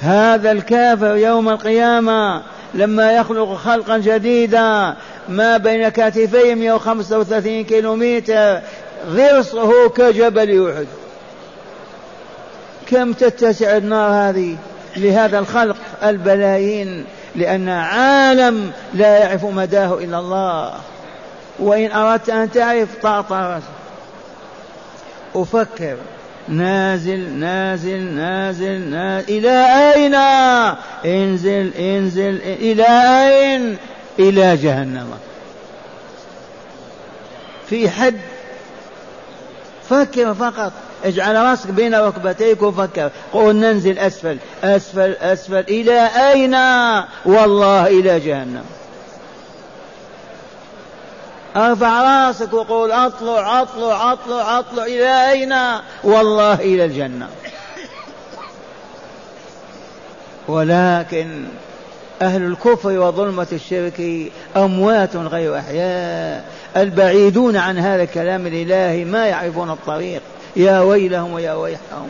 هذا 0.00 0.52
الكافر 0.52 1.16
يوم 1.16 1.48
القيامة 1.48 2.42
لما 2.74 3.12
يخلق 3.12 3.54
خلقا 3.54 3.98
جديدا 3.98 4.94
ما 5.28 5.56
بين 5.56 5.88
كتفيه 5.88 6.54
135 6.54 7.64
كيلومتر 7.64 8.60
ضرسه 9.08 9.88
كجبل 9.88 10.70
أحد. 10.72 10.86
كم 12.86 13.12
تتسع 13.12 13.76
النار 13.76 14.10
هذه 14.10 14.56
لهذا 14.96 15.38
الخلق 15.38 15.76
البلايين؟ 16.02 17.04
لأن 17.36 17.68
عالم 17.68 18.72
لا 18.94 19.18
يعرف 19.18 19.44
مداه 19.44 19.94
إلا 19.98 20.18
الله. 20.18 20.74
وإن 21.58 21.92
أردت 21.92 22.30
أن 22.30 22.50
تعرف 22.50 22.88
طاطا 23.02 23.62
أفكر. 25.34 25.96
نازل 26.48 27.30
نازل 27.38 28.02
نازل 28.02 28.80
نازل 28.80 29.28
إلى 29.28 29.66
أين؟ 29.94 30.14
انزل 31.14 31.74
انزل 31.74 32.40
إلى 32.44 32.86
أين؟ 33.28 33.76
إلى 34.18 34.56
جهنم. 34.56 35.10
في 37.68 37.90
حد 37.90 38.14
فكر 39.94 40.34
فقط. 40.34 40.72
اجعل 41.04 41.36
راسك 41.36 41.70
بين 41.70 41.94
ركبتيك 41.94 42.62
وفكر 42.62 43.10
قل 43.32 43.56
ننزل 43.56 43.98
أسفل 43.98 44.38
أسفل 44.64 45.12
أسفل. 45.12 45.64
إلى 45.68 46.06
أين؟ 46.06 46.54
والله 47.24 47.86
إلى 47.86 48.20
جهنم. 48.20 48.64
ارفع 51.56 52.26
راسك 52.26 52.52
وقول 52.52 52.92
أطلع 52.92 53.62
أطلع 53.62 54.12
أطلع 54.12 54.58
أطلع. 54.58 54.84
إلى 54.84 55.30
أين؟ 55.30 55.54
والله 56.04 56.54
إلى 56.54 56.84
الجنة. 56.84 57.28
ولكن 60.48 61.44
أهل 62.22 62.42
الكفر 62.42 62.98
وظلمة 62.98 63.46
الشرك 63.52 64.30
أموات 64.56 65.16
غير 65.16 65.58
أحياء. 65.58 66.44
البعيدون 66.76 67.56
عن 67.56 67.78
هذا 67.78 68.02
الكلام 68.02 68.46
الإلهي 68.46 69.04
ما 69.04 69.26
يعرفون 69.26 69.70
الطريق. 69.70 70.22
يا 70.56 70.80
ويلهم 70.80 71.32
ويا 71.32 71.52
ويحهم 71.54 72.08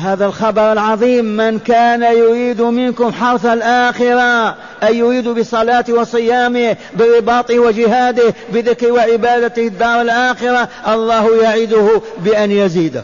هذا 0.00 0.26
الخبر 0.26 0.72
العظيم 0.72 1.24
من 1.24 1.58
كان 1.58 2.02
يريد 2.02 2.62
منكم 2.62 3.12
حرث 3.12 3.46
الآخرة 3.46 4.56
أي 4.82 4.98
يريد 4.98 5.28
بصلاته 5.28 5.92
وصيامه 5.92 6.76
برباطه 6.94 7.58
وجهاده 7.58 8.34
بذكر 8.52 8.92
وعبادته 8.92 9.66
الدار 9.66 10.00
الآخرة 10.00 10.68
الله 10.88 11.42
يعده 11.42 12.00
بأن 12.18 12.50
يزيده. 12.50 13.02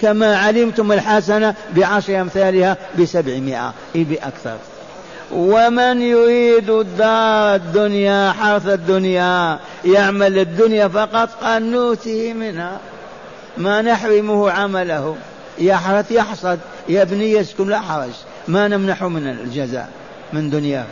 كما 0.00 0.38
علمتم 0.38 0.92
الحسنة 0.92 1.54
بعشر 1.76 2.20
أمثالها 2.20 2.76
بسبعمائة 2.98 3.72
أي 3.96 4.04
بأكثر. 4.04 4.56
ومن 5.32 6.02
يريد 6.02 6.70
الدار 6.70 7.54
الدنيا 7.54 8.32
حرث 8.32 8.66
الدنيا 8.66 9.58
يعمل 9.84 10.38
الدنيا 10.38 10.88
فقط 10.88 11.28
قد 11.42 11.62
نوته 11.62 12.32
منها. 12.32 12.78
ما 13.58 13.82
نحرمه 13.82 14.50
عمله. 14.50 15.16
يحرث 15.58 16.10
يحصد. 16.10 16.58
يبني 16.88 17.32
يسكن 17.32 17.68
لا 17.68 17.80
حرج. 17.80 18.10
ما 18.48 18.68
نمنحه 18.68 19.08
من 19.08 19.26
الجزاء 19.26 19.88
من 20.32 20.50
دنياه. 20.50 20.86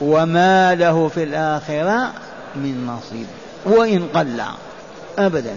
وما 0.00 0.74
له 0.74 1.08
في 1.08 1.22
الآخرة 1.22 2.12
من 2.56 2.86
نصيب. 2.86 3.26
وإن 3.64 4.08
قل 4.14 4.42
أبدا. 5.18 5.56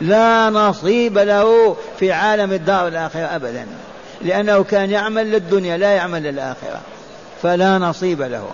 لا 0.00 0.50
نصيب 0.50 1.18
له 1.18 1.76
في 1.98 2.12
عالم 2.12 2.52
الدار 2.52 2.88
الآخرة 2.88 3.36
أبدا. 3.36 3.66
لأنه 4.22 4.64
كان 4.64 4.90
يعمل 4.90 5.30
للدنيا 5.30 5.76
لا 5.76 5.92
يعمل 5.92 6.22
للآخرة. 6.22 6.80
فلا 7.42 7.78
نصيب 7.78 8.22
له. 8.22 8.50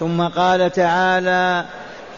ثم 0.00 0.22
قال 0.22 0.72
تعالى 0.72 1.64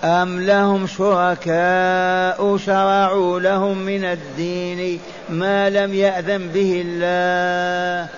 أم 0.04 0.40
لهم 0.40 0.86
شركاء 0.86 2.56
شرعوا 2.56 3.40
لهم 3.40 3.78
من 3.78 4.04
الدين 4.04 5.00
ما 5.28 5.70
لم 5.70 5.94
يأذن 5.94 6.48
به 6.48 6.82
الله 6.86 8.08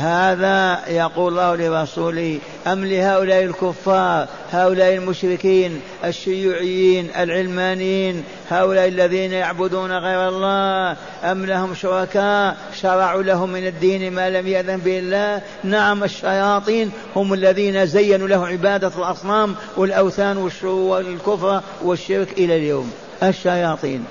هذا 0.00 0.88
يقول 0.88 1.32
الله 1.32 1.56
لرسوله 1.56 2.38
أم 2.66 2.84
لهؤلاء 2.84 3.44
الكفار 3.44 4.26
هؤلاء 4.52 4.94
المشركين 4.94 5.80
الشيوعيين 6.04 7.10
العلمانيين 7.18 8.24
هؤلاء 8.50 8.88
الذين 8.88 9.32
يعبدون 9.32 9.92
غير 9.92 10.28
الله 10.28 10.96
أم 11.24 11.46
لهم 11.46 11.74
شركاء 11.74 12.56
شرعوا 12.80 13.22
لهم 13.22 13.52
من 13.52 13.66
الدين 13.66 14.12
ما 14.12 14.30
لم 14.30 14.46
يأذن 14.46 14.76
به 14.76 14.98
الله؟ 14.98 15.42
نعم 15.64 16.04
الشياطين 16.04 16.90
هم 17.16 17.32
الذين 17.32 17.86
زينوا 17.86 18.28
له 18.28 18.46
عبادة 18.46 18.92
الأصنام 18.98 19.54
والأوثان 19.76 20.50
والكفر 20.64 21.60
والشرك 21.82 22.32
إلى 22.32 22.56
اليوم. 22.56 22.92
الشياطين 23.22 24.04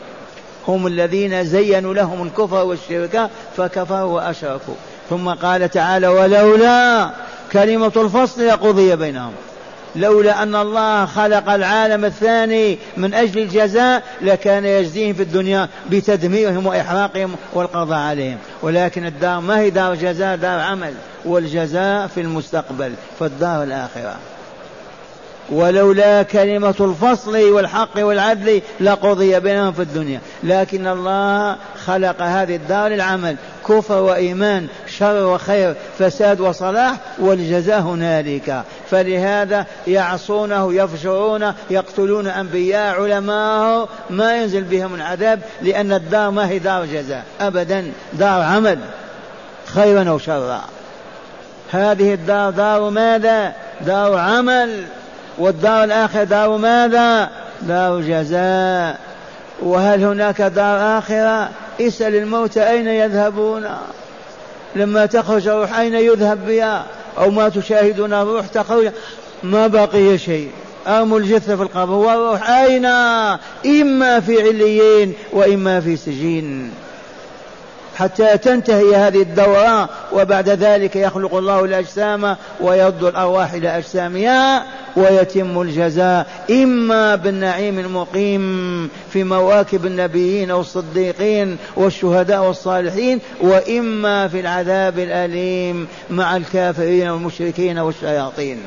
هم 0.67 0.87
الذين 0.87 1.45
زينوا 1.45 1.93
لهم 1.93 2.27
الكفر 2.27 2.63
والشرك 2.65 3.29
فكفروا 3.57 4.13
وأشركوا. 4.15 4.75
ثم 5.09 5.29
قال 5.29 5.69
تعالى 5.69 6.07
ولولا 6.07 7.09
كلمة 7.51 7.91
الفصل 7.95 8.47
لقضي 8.47 8.95
بينهم. 8.95 9.31
لولا 9.95 10.43
أن 10.43 10.55
الله 10.55 11.05
خلق 11.05 11.49
العالم 11.49 12.05
الثاني 12.05 12.77
من 12.97 13.13
أجل 13.13 13.41
الجزاء 13.41 14.03
لكان 14.21 14.65
يجزيهم 14.65 15.13
في 15.13 15.23
الدنيا 15.23 15.69
بتدميرهم 15.91 16.67
وإحراقهم 16.67 17.35
والقضاء 17.53 17.99
عليهم. 17.99 18.37
ولكن 18.61 19.05
الدار 19.05 19.39
ما 19.39 19.59
هي 19.59 19.69
دار 19.69 19.95
جزاء؟ 19.95 20.35
دار 20.35 20.59
عمل. 20.59 20.93
والجزاء 21.25 22.07
في 22.07 22.21
المستقبل 22.21 22.93
فالدار 23.19 23.63
الآخرة. 23.63 24.15
ولولا 25.51 26.23
كلمة 26.23 26.75
الفصل 26.79 27.51
والحق 27.51 27.89
والعدل 27.97 28.61
لقضي 28.79 29.39
بينهم 29.39 29.71
في 29.71 29.81
الدنيا. 29.81 30.19
لكن 30.43 30.87
الله 30.87 31.55
خلق 31.85 32.21
هذه 32.21 32.55
الدار 32.55 32.87
للعمل. 32.87 33.35
كفر 33.67 34.01
وإيمان 34.01 34.67
شر 34.97 35.25
وخير 35.25 35.75
فساد 35.99 36.39
وصلاح 36.39 36.95
والجزاء 37.19 37.79
هنالك. 37.79 38.63
فلهذا 38.91 39.65
يعصونه 39.87 40.73
يفجرون 40.73 41.53
يقتلون 41.69 42.27
أنبياء 42.27 43.01
علماء 43.01 43.89
ما 44.09 44.37
ينزل 44.37 44.63
بهم 44.63 44.95
العذاب 44.95 45.39
لأن 45.61 45.93
الدار 45.93 46.31
ما 46.31 46.49
هي 46.49 46.59
دار 46.59 46.85
جزاء. 46.85 47.23
أبدا 47.41 47.91
دار 48.13 48.41
عمل 48.41 48.79
خيرا 49.65 50.09
أو 50.09 50.17
شرا. 50.17 50.61
هذه 51.71 52.13
الدار 52.13 52.49
دار 52.51 52.89
ماذا؟ 52.89 53.53
دار 53.81 54.17
عمل. 54.17 54.83
والدار 55.39 55.83
الآخرة 55.83 56.23
دار 56.23 56.57
ماذا؟ 56.57 57.29
دار 57.61 58.01
جزاء. 58.01 58.99
وهل 59.61 60.03
هناك 60.03 60.41
دار 60.41 60.97
آخرة؟ 60.97 61.49
إسأل 61.81 62.15
الموتى 62.15 62.69
أين 62.69 62.87
يذهبون؟ 62.87 63.67
لما 64.75 65.05
تخرج 65.05 65.47
الروح 65.47 65.79
أين 65.79 65.93
يذهب 65.93 66.47
بها؟ 66.47 66.85
أو 67.17 67.31
ما 67.31 67.49
تشاهدون 67.49 68.13
الروح 68.13 68.47
تخرج؟ 68.47 68.91
ما 69.43 69.67
بقي 69.67 70.17
شيء. 70.17 70.51
أرموا 70.87 71.19
الجثة 71.19 71.55
في 71.55 71.61
القبر. 71.63 71.93
والروح 71.93 72.49
أين؟ 72.49 72.85
إما 73.65 74.19
في 74.19 74.41
عليين 74.41 75.13
وإما 75.33 75.81
في 75.81 75.97
سجين. 75.97 76.71
حتى 77.99 78.37
تنتهي 78.37 78.95
هذه 78.95 79.21
الدورة 79.21 79.89
وبعد 80.13 80.49
ذلك 80.49 80.95
يخلق 80.95 81.35
الله 81.35 81.65
الأجسام 81.65 82.35
ويرد 82.61 83.03
الأرواح 83.03 83.53
إلى 83.53 83.77
أجسامها 83.77 84.65
ويتم 84.95 85.61
الجزاء 85.61 86.27
إما 86.51 87.15
بالنعيم 87.15 87.79
المقيم 87.79 88.89
في 89.13 89.23
مواكب 89.23 89.85
النبيين 89.85 90.51
والصديقين 90.51 91.57
والشهداء 91.75 92.43
والصالحين 92.43 93.19
وإما 93.41 94.27
في 94.27 94.39
العذاب 94.39 94.99
الأليم 94.99 95.87
مع 96.09 96.37
الكافرين 96.37 97.09
والمشركين 97.09 97.79
والشياطين. 97.79 98.57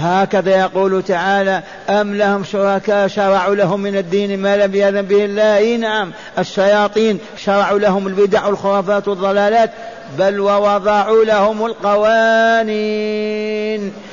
هكذا 0.00 0.60
يقول 0.60 1.02
تعالى 1.02 1.62
أم 1.88 2.14
لهم 2.14 2.44
شركاء 2.44 3.06
شرعوا 3.08 3.54
لهم 3.54 3.80
من 3.80 3.96
الدين 3.96 4.38
ما 4.40 4.56
لم 4.56 4.74
يأذن 4.74 5.02
به 5.02 5.24
الله؟ 5.24 5.56
إيه 5.56 5.76
نعم 5.76 6.12
الشياطين 6.38 7.18
شرعوا 7.36 7.78
لهم 7.78 8.06
البدع 8.06 8.46
والخرافات 8.46 9.08
والضلالات 9.08 9.70
بل 10.18 10.40
ووضعوا 10.40 11.24
لهم 11.24 11.66
القوانين. 11.66 13.12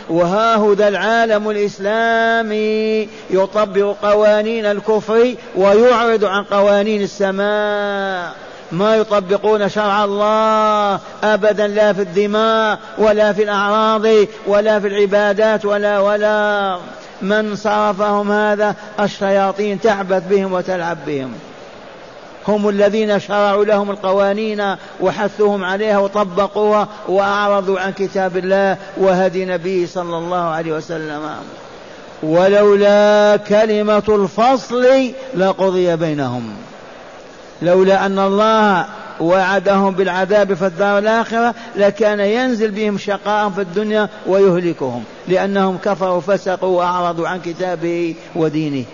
وها 0.09 0.55
هدى 0.55 0.87
العالم 0.87 1.49
الإسلامي 1.49 3.09
يطبق 3.29 3.95
قوانين 4.01 4.65
الكفر 4.65 5.35
ويعرض 5.55 6.25
عن 6.25 6.43
قوانين 6.43 7.01
السماء. 7.01 8.46
ما 8.71 8.95
يطبقون 8.95 9.69
شرع 9.69 10.03
الله 10.03 10.99
ابدا 11.23 11.67
لا 11.67 11.93
في 11.93 12.01
الدماء 12.01 12.79
ولا 12.97 13.33
في 13.33 13.43
الأعراض 13.43 14.07
ولا 14.47 14.79
في 14.79 14.87
العبادات 14.87 15.65
ولا 15.65 15.99
ولا. 15.99 16.77
من 17.21 17.55
صرفهم 17.55 18.31
هذا 18.31 18.75
الشياطين 18.99 19.81
تعبث 19.81 20.23
بهم 20.29 20.53
وتلعب 20.53 20.97
بهم. 21.07 21.33
هم 22.47 22.69
الذين 22.69 23.19
شرعوا 23.19 23.65
لهم 23.65 23.91
القوانين 23.91 24.75
وحثوهم 25.01 25.63
عليها 25.63 25.97
وطبقوها 25.97 26.87
وأعرضوا 27.07 27.79
عن 27.79 27.91
كتاب 27.91 28.37
الله 28.37 28.77
وهدي 28.97 29.45
نبيه 29.45 29.87
صلى 29.87 30.17
الله 30.17 30.43
عليه 30.43 30.71
وسلم. 30.71 31.21
ولولا 32.23 33.37
كلمة 33.37 34.03
الفصل 34.09 35.11
لقضي 35.35 35.95
بينهم. 35.95 36.53
لولا 37.61 38.05
أن 38.05 38.19
الله 38.19 38.85
وعدهم 39.19 39.93
بالعذاب 39.93 40.53
في 40.53 40.65
الدار 40.65 40.97
الآخرة 40.97 41.55
لكان 41.75 42.19
ينزل 42.19 42.71
بهم 42.71 42.97
شقاء 42.97 43.49
في 43.49 43.61
الدنيا 43.61 44.09
ويهلكهم 44.27 45.03
لأنهم 45.27 45.77
كفروا 45.77 46.21
فسقوا 46.21 46.77
وأعرضوا 46.77 47.27
عن 47.27 47.39
كتابه 47.39 48.15
ودينه. 48.35 48.85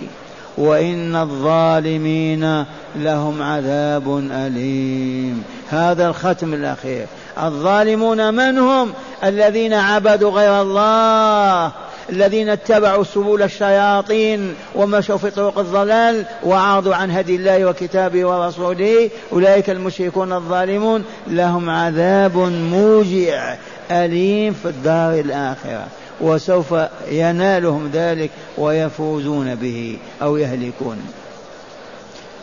وإن 0.57 1.15
الظالمين 1.15 2.65
لهم 2.95 3.41
عذاب 3.41 4.17
أليم. 4.31 5.43
هذا 5.69 6.07
الختم 6.07 6.53
الأخير. 6.53 7.05
الظالمون 7.43 8.33
من 8.33 8.57
هم؟ 8.57 8.93
الذين 9.23 9.73
عبدوا 9.73 10.31
غير 10.31 10.61
الله. 10.61 11.71
الذين 12.09 12.49
اتبعوا 12.49 13.03
سبل 13.03 13.43
الشياطين 13.43 14.55
ومشوا 14.75 15.17
في 15.17 15.29
طرق 15.29 15.59
الضلال 15.59 16.25
وعرضوا 16.43 16.95
عن 16.95 17.11
هدي 17.11 17.35
الله 17.35 17.65
وكتابه 17.65 18.25
ورسوله 18.25 19.09
أولئك 19.31 19.69
المشركون 19.69 20.33
الظالمون 20.33 21.03
لهم 21.27 21.69
عذاب 21.69 22.37
موجع 22.71 23.55
أليم 23.91 24.53
في 24.53 24.65
الدار 24.69 25.13
الآخرة. 25.13 25.87
وسوف 26.21 26.75
ينالهم 27.11 27.89
ذلك 27.93 28.29
ويفوزون 28.57 29.55
به 29.55 29.97
أو 30.21 30.37
يهلكون. 30.37 30.97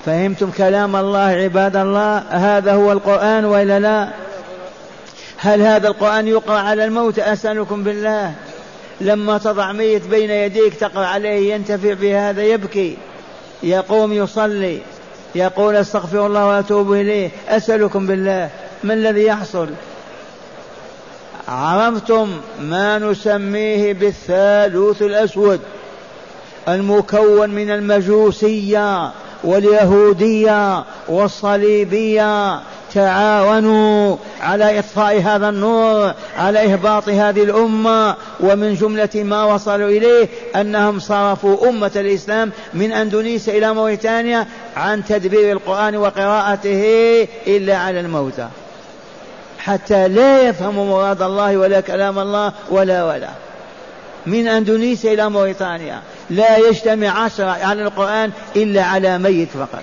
فهمتم 0.07 0.51
كلام 0.51 0.97
الله 0.97 1.19
عباد 1.19 1.77
الله؟ 1.77 2.19
هذا 2.19 2.73
هو 2.73 2.93
القرآن 2.93 3.45
وإلا 3.45 3.81
لا؟ 3.81 4.09
هل 5.37 5.63
هذا 5.63 5.89
القرآن 5.89 6.29
يقرأ 6.29 6.59
على 6.59 6.85
الموت؟ 6.85 7.19
أسألكم 7.19 7.85
بالله. 7.85 8.35
لما 9.01 9.39
تضع 9.39 9.73
ميت 9.73 10.07
بين 10.07 10.31
يديك 10.31 10.75
تقرأ 10.75 11.07
عليه 11.07 11.55
ينتفع 11.55 11.93
بهذا 11.93 12.43
يبكي. 12.43 12.97
يقوم 13.63 14.13
يصلي. 14.13 14.79
يقول 15.35 15.77
أستغفر 15.77 16.27
الله 16.27 16.47
وأتوب 16.47 16.93
إليه. 16.93 17.31
أسألكم 17.49 18.07
بالله 18.07 18.51
ما 18.85 18.95
الذي 18.95 19.25
يحصل؟ 19.25 19.69
عرفتم 21.49 22.29
ما 22.61 22.99
نسميه 22.99 23.93
بالثالوث 23.93 25.03
الأسود 25.03 25.61
المكون 26.69 27.51
من 27.51 27.71
المجوسية 27.71 29.11
واليهودية 29.45 30.85
والصليبية 31.09 32.61
تعاونوا 32.95 34.17
على 34.41 34.79
إطفاء 34.79 35.21
هذا 35.21 35.49
النور 35.49 36.13
على 36.39 36.73
إهباط 36.73 37.09
هذه 37.09 37.43
الأمة. 37.43 38.17
ومن 38.41 38.75
جملة 38.75 39.09
ما 39.15 39.45
وصلوا 39.45 39.89
إليه 39.89 40.29
أنهم 40.57 41.01
صرفوا 41.01 41.69
أمة 41.69 41.93
الإسلام 41.97 42.53
من 42.75 42.93
أندونيسيا 42.93 43.59
إلى 43.59 43.75
موريتانيا 43.75 44.47
عن 44.77 45.05
تدبير 45.05 45.53
القرآن 45.53 45.97
وقراءته 45.97 46.83
إلا 47.47 47.77
على 47.77 48.01
الموتى. 48.01 48.49
حتى 49.59 50.09
لا 50.09 50.49
يفهموا 50.49 50.87
مراد 50.87 51.23
الله 51.23 51.57
ولا 51.57 51.81
كلام 51.81 52.19
الله 52.19 52.53
ولا 52.71 53.05
ولا. 53.05 53.29
من 54.27 54.49
أندونيسيا 54.49 55.13
إلى 55.13 55.31
موريتانيا. 55.31 56.03
لا 56.31 56.57
يجتمع 56.57 57.09
عشرة 57.09 57.51
على 57.51 57.83
القرآن 57.83 58.31
إلا 58.57 58.85
على 58.85 59.19
ميت 59.19 59.49
فقط. 59.49 59.83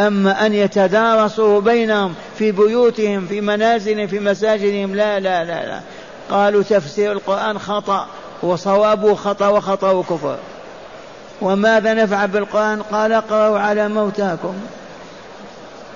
أما 0.00 0.46
أن 0.46 0.54
يتدارسوا 0.54 1.60
بينهم 1.60 2.14
في 2.38 2.52
بيوتهم 2.52 3.26
في 3.26 3.40
منازلهم 3.40 4.06
في 4.06 4.20
مساجدهم 4.20 4.94
لا 4.94 5.20
لا 5.20 5.44
لا 5.44 5.66
لا. 5.66 5.80
قالوا 6.30 6.62
تفسير 6.62 7.12
القرآن 7.12 7.58
خطأ 7.58 8.06
وصوابه 8.42 9.14
خطأ 9.14 9.48
وخطأ 9.48 10.02
كفر. 10.02 10.36
وماذا 11.40 11.94
نفعل 11.94 12.28
بالقرآن؟ 12.28 12.82
قال 12.82 13.12
اقرأوا 13.12 13.58
على 13.58 13.88
موتاكم. 13.88 14.54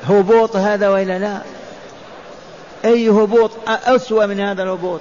هبوط 0.09 0.57
هذا 0.57 0.89
وإلا 0.89 1.19
لا؟ 1.19 1.39
أي 2.85 3.09
هبوط 3.09 3.51
أسوأ 3.69 4.27
من 4.27 4.41
هذا 4.41 4.63
الهبوط؟ 4.63 5.01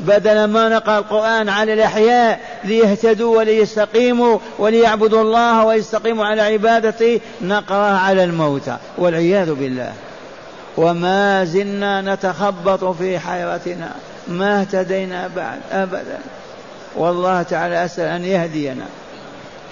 بدل 0.00 0.44
ما 0.44 0.68
نقرأ 0.68 0.98
القرآن 0.98 1.48
على 1.48 1.72
الأحياء 1.72 2.40
ليهتدوا 2.64 3.38
وليستقيموا 3.38 4.38
وليعبدوا 4.58 5.22
الله 5.22 5.64
ويستقيموا 5.64 6.24
على 6.24 6.42
عبادته 6.42 7.20
نقرأ 7.42 7.90
على 7.98 8.24
الموتى. 8.24 8.76
والعياذ 8.98 9.54
بالله. 9.54 9.92
وما 10.76 11.44
زلنا 11.44 12.14
نتخبط 12.14 12.84
في 12.84 13.18
حيرتنا. 13.18 13.90
ما 14.28 14.60
اهتدينا 14.60 15.30
بعد 15.36 15.58
أبدا. 15.72 16.18
والله 16.96 17.42
تعالى 17.42 17.84
أسأل 17.84 18.08
أن 18.08 18.24
يهدينا. 18.24 18.86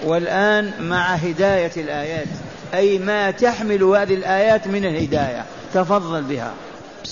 والآن 0.03 0.71
مع 0.79 1.05
هداية 1.05 1.71
الآيات. 1.77 2.27
أي 2.73 2.97
ما 2.97 3.31
تحمل 3.31 3.83
هذه 3.83 4.13
الآيات 4.13 4.67
من 4.67 4.85
الهداية. 4.85 5.45
تفضل 5.73 6.21
بها. 6.21 6.51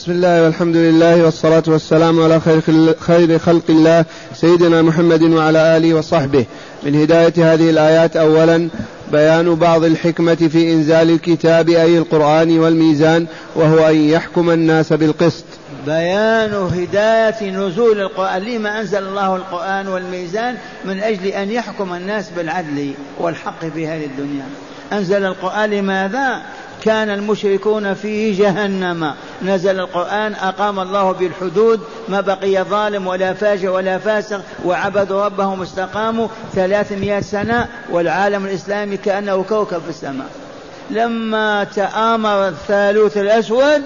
بسم 0.04 0.12
الله 0.12 0.44
والحمد 0.44 0.76
لله 0.76 1.24
والصلاة 1.26 1.64
والسلام 1.68 2.24
على 2.24 2.40
خير 3.00 3.40
خلق 3.40 3.64
الله 3.70 4.06
سيدنا 4.34 4.82
محمد 4.82 5.22
وعلى 5.22 5.78
آله 5.78 5.94
وصحبه. 5.94 6.46
من 6.84 7.02
هداية 7.02 7.54
هذه 7.54 7.70
الآيات 7.70 8.18
أولا 8.18 8.70
بيان 9.12 9.56
بعض 9.56 9.84
الحكمة 9.84 10.36
في 10.36 10.74
إنزال 10.74 11.10
الكتاب 11.10 11.70
أي 11.70 11.98
القرآن 11.98 12.60
والميزان 12.60 13.28
وهو 13.56 13.88
أن 13.88 13.96
يحكم 13.96 14.50
الناس 14.50 14.94
بالقسط. 14.94 15.46
بيان 15.86 16.54
هداية 16.54 17.52
نزول 17.52 18.02
القرآن. 18.02 18.42
لما 18.42 18.80
أنزل 18.80 19.04
الله 19.08 19.36
القرآن 19.36 19.88
والميزان؟ 19.88 20.56
من 20.86 21.00
أجل 21.00 21.28
أن 21.28 21.52
يحكم 21.52 21.94
الناس 21.94 22.30
بالعدل 22.30 22.92
والحق 23.20 23.66
في 23.66 23.88
هذه 23.88 24.06
الدنيا. 24.06 24.46
أنزل 24.94 25.26
القرآن 25.26 25.70
لماذا؟ 25.70 26.42
كان 26.84 27.10
المشركون 27.10 27.94
في 27.94 28.32
جهنم. 28.32 29.14
نزل 29.42 29.80
القرآن 29.80 30.34
أقام 30.34 30.80
الله 30.80 31.12
بالحدود 31.12 31.82
ما 32.10 32.22
بقي 32.22 32.64
ظالم 32.64 33.08
ولا 33.08 33.34
فاجر 33.34 33.70
ولا 33.70 33.98
فاسق 33.98 34.42
وعبدوا 34.66 35.26
ربهم 35.26 35.62
استقاموا 35.62 36.28
ثلاثمائة 36.54 37.22
سنة 37.22 37.68
والعالم 37.92 38.46
الإسلامي 38.46 38.98
كأنه 38.98 39.44
كوكب 39.50 39.82
في 39.82 39.90
السماء. 39.90 40.28
لما 40.90 41.64
تآمر 41.64 42.48
الثالوث 42.48 43.18
الأسود 43.18 43.82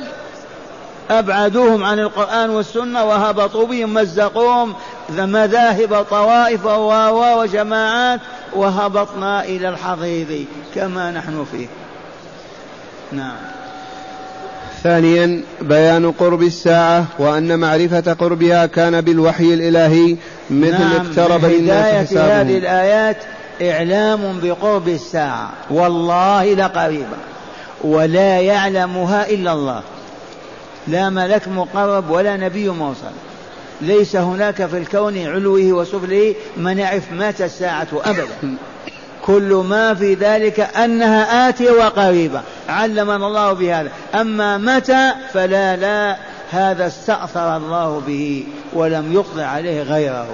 أبعدوهم 1.09 1.83
عن 1.83 1.99
القرآن 1.99 2.49
والسنة 2.49 3.05
وهبطوا 3.05 3.67
بهم 3.67 3.93
مزقوهم. 3.93 4.73
مذاهب 5.09 6.05
طوائف 6.09 6.65
وجماعات 6.65 8.19
وهبطنا 8.53 9.43
إلى 9.43 9.69
الحضيض 9.69 10.45
كما 10.75 11.11
نحن 11.11 11.45
فيه. 11.51 11.67
نعم. 13.11 13.35
ثانيا 14.83 15.41
بيان 15.61 16.11
قرب 16.11 16.43
الساعة 16.43 17.05
وأن 17.19 17.59
معرفة 17.59 18.13
قربها 18.13 18.65
كان 18.65 19.01
بالوحي 19.01 19.53
الإلهي 19.53 20.15
مثل 20.49 20.71
نعم 20.71 20.91
اقترب 20.95 21.45
للناس 21.45 22.07
حسابهم. 22.07 22.31
هذه 22.31 22.57
الآيات 22.57 23.17
إعلام 23.61 24.39
بقرب 24.43 24.87
الساعة. 24.87 25.49
والله 25.69 26.53
لقريبة 26.53 27.17
ولا 27.81 28.39
يعلمها 28.39 29.29
إلا 29.29 29.53
الله. 29.53 29.81
لا 30.87 31.09
ملك 31.09 31.47
مقرب 31.47 32.09
ولا 32.09 32.37
نبي 32.37 32.69
مرسل. 32.69 33.11
ليس 33.81 34.15
هناك 34.15 34.65
في 34.65 34.77
الكون 34.77 35.17
علوه 35.27 35.71
وسفله 35.71 36.35
من 36.57 36.77
يعرف 36.77 37.11
متى 37.11 37.45
الساعة 37.45 37.87
أبدا. 37.93 38.27
كل 39.27 39.63
ما 39.69 39.93
في 39.93 40.13
ذلك 40.13 40.59
أنها 40.59 41.49
آتية 41.49 41.71
وقريبة. 41.71 42.41
علمنا 42.69 43.27
الله 43.27 43.53
بهذا. 43.53 43.89
أما 44.15 44.57
متى؟ 44.57 45.11
فلا 45.33 45.75
لا. 45.75 46.17
هذا 46.51 46.87
استأثر 46.87 47.57
الله 47.57 48.01
به 48.07 48.47
ولم 48.73 49.13
يطلع 49.13 49.43
عليه 49.43 49.81
غيره. 49.81 50.27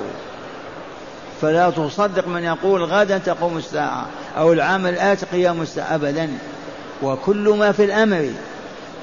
فلا 1.41 1.69
تصدق 1.69 2.27
من 2.27 2.43
يقول 2.43 2.84
غدا 2.84 3.17
تقوم 3.17 3.58
الساعة 3.58 4.06
أو 4.38 4.53
العام 4.53 4.88
الآتي 4.88 5.25
قيام 5.25 5.62
الساعة. 5.62 5.95
أبدا. 5.95 6.29
وكل 7.03 7.56
ما 7.60 7.71
في 7.71 7.86
الأمر 7.86 8.29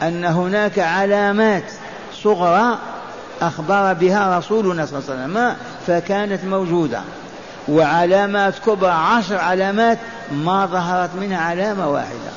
أن 0.03 0.25
هناك 0.25 0.79
علامات 0.79 1.65
صغرى 2.23 2.79
أخبر 3.43 3.93
بها 3.93 4.39
رسولنا 4.39 4.87
صلى 4.87 4.99
الله 4.99 5.11
عليه 5.11 5.23
وسلم 5.23 5.57
فكانت 5.87 6.45
موجودة. 6.45 7.01
وعلامات 7.69 8.55
كبرى 8.67 8.91
عشر 8.91 9.37
علامات 9.37 9.99
ما 10.33 10.67
ظهرت 10.67 11.11
منها 11.15 11.39
علامة 11.39 11.91
واحدة. 11.91 12.31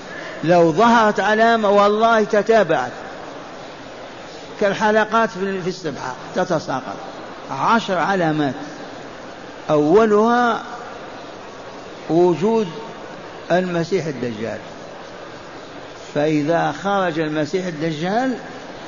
لو 0.44 0.72
ظهرت 0.72 1.20
علامة 1.20 1.70
والله 1.70 2.24
تتابعت. 2.24 2.92
كالحلقات 4.62 5.30
في 5.30 5.68
السبحة 5.68 6.14
تتساقط. 6.36 6.96
عشر 7.52 7.98
علامات. 7.98 8.54
أولها 9.70 10.62
وجود 12.10 12.68
المسيح 13.52 14.06
الدجال. 14.06 14.60
فإذا 16.16 16.74
خرج 16.84 17.20
المسيح 17.20 17.66
الدجال 17.66 18.38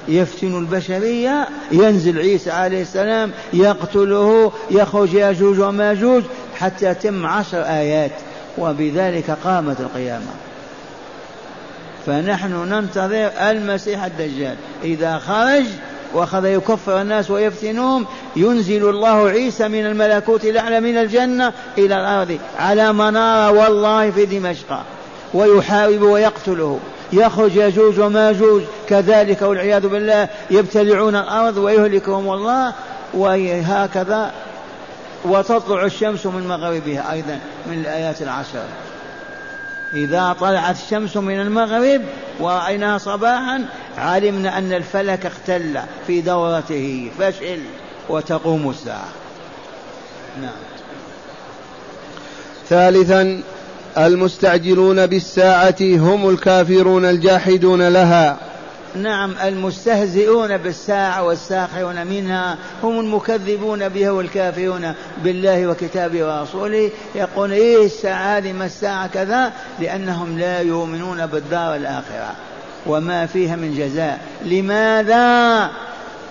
يفتن 0.07 0.57
البشرية 0.57 1.47
ينزل 1.71 2.19
عيسى 2.19 2.51
عليه 2.51 2.81
السلام 2.81 3.31
يقتله 3.53 4.51
يخرج 4.71 5.13
ياجوج 5.13 5.59
وماجوج 5.59 6.23
حتى 6.59 6.93
تم 6.93 7.25
عشر 7.25 7.61
آيات 7.61 8.11
وبذلك 8.57 9.37
قامت 9.43 9.79
القيامة. 9.79 10.31
فنحن 12.05 12.69
ننتظر 12.69 13.31
المسيح 13.49 14.03
الدجال. 14.03 14.55
إذا 14.83 15.17
خرج 15.17 15.65
وأخذ 16.13 16.45
يكفر 16.45 17.01
الناس 17.01 17.31
ويفتنهم 17.31 18.05
ينزل 18.35 18.89
الله 18.89 19.27
عيسى 19.27 19.67
من 19.67 19.85
الملكوت 19.85 20.45
الأعلى 20.45 20.79
من 20.79 20.97
الجنة 20.97 21.53
إلى 21.77 21.95
الأرض 21.95 22.37
على 22.59 22.93
منارة 22.93 23.51
والله 23.51 24.11
في 24.11 24.25
دمشق 24.25 24.83
ويحارب 25.33 26.01
ويقتله. 26.01 26.79
يخرج 27.15 27.55
يجوج 27.55 27.99
وماجوج 27.99 28.61
كذلك 28.87 29.41
والعياذ 29.41 29.87
بالله 29.87 30.29
يبتلعون 30.51 31.15
الأرض 31.15 31.57
ويهلكهم 31.57 32.33
الله 32.33 32.73
وهكذا. 33.13 34.31
وتطلع 35.25 35.85
الشمس 35.85 36.25
من 36.25 36.47
مغربها 36.47 37.11
أيضا 37.11 37.39
من 37.67 37.73
الآيات 37.73 38.21
العشر. 38.21 38.63
إذا 39.93 40.35
طلعت 40.39 40.75
الشمس 40.75 41.17
من 41.17 41.41
المغرب 41.41 42.01
ورأيناها 42.39 42.97
صباحا 42.97 43.65
علمنا 43.97 44.57
أن 44.57 44.73
الفلك 44.73 45.25
اختل 45.25 45.79
في 46.07 46.21
دورته 46.21 47.11
فشل 47.19 47.59
وتقوم 48.09 48.69
الساعة. 48.69 49.09
نعم. 50.41 50.51
ثالثا 52.69 53.43
المستعجلون 53.97 55.05
بالساعة 55.05 55.75
هم 55.81 56.29
الكافرون 56.29 57.05
الجاحدون 57.05 57.87
لها. 57.87 58.37
نعم 58.95 59.33
المستهزئون 59.43 60.57
بالساعة 60.57 61.23
والساخرون 61.23 62.07
منها 62.07 62.57
هم 62.83 62.99
المكذبون 62.99 63.89
بها 63.89 64.11
والكافرون 64.11 64.93
بالله 65.23 65.67
وكتابه 65.67 66.25
ورسوله. 66.25 66.89
يقول 67.15 67.51
إيه 67.51 67.85
الساعة 67.85 68.37
هذه 68.37 68.53
ما 68.53 68.65
الساعة 68.65 69.07
كذا؟ 69.07 69.51
لأنهم 69.79 70.39
لا 70.39 70.59
يؤمنون 70.59 71.25
بالدار 71.25 71.75
الآخرة 71.75 72.31
وما 72.85 73.25
فيها 73.25 73.55
من 73.55 73.75
جزاء. 73.77 74.19
لماذا؟ 74.45 75.69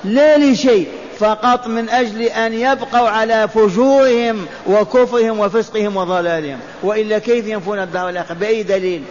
لا 0.04 0.38
لشيء. 0.38 0.88
فقط 1.18 1.66
من 1.66 1.88
أجل 1.88 2.22
أن 2.22 2.52
يبقوا 2.52 3.08
على 3.08 3.48
فجورهم 3.48 4.46
وكفرهم 4.66 5.40
وفسقهم 5.40 5.96
وضلالهم. 5.96 6.58
وإلا 6.82 7.18
كيف 7.18 7.46
ينفون 7.46 7.78
الدار 7.78 8.08
الآخرة؟ 8.08 8.34
بأي 8.34 8.62
دليل؟ 8.62 9.02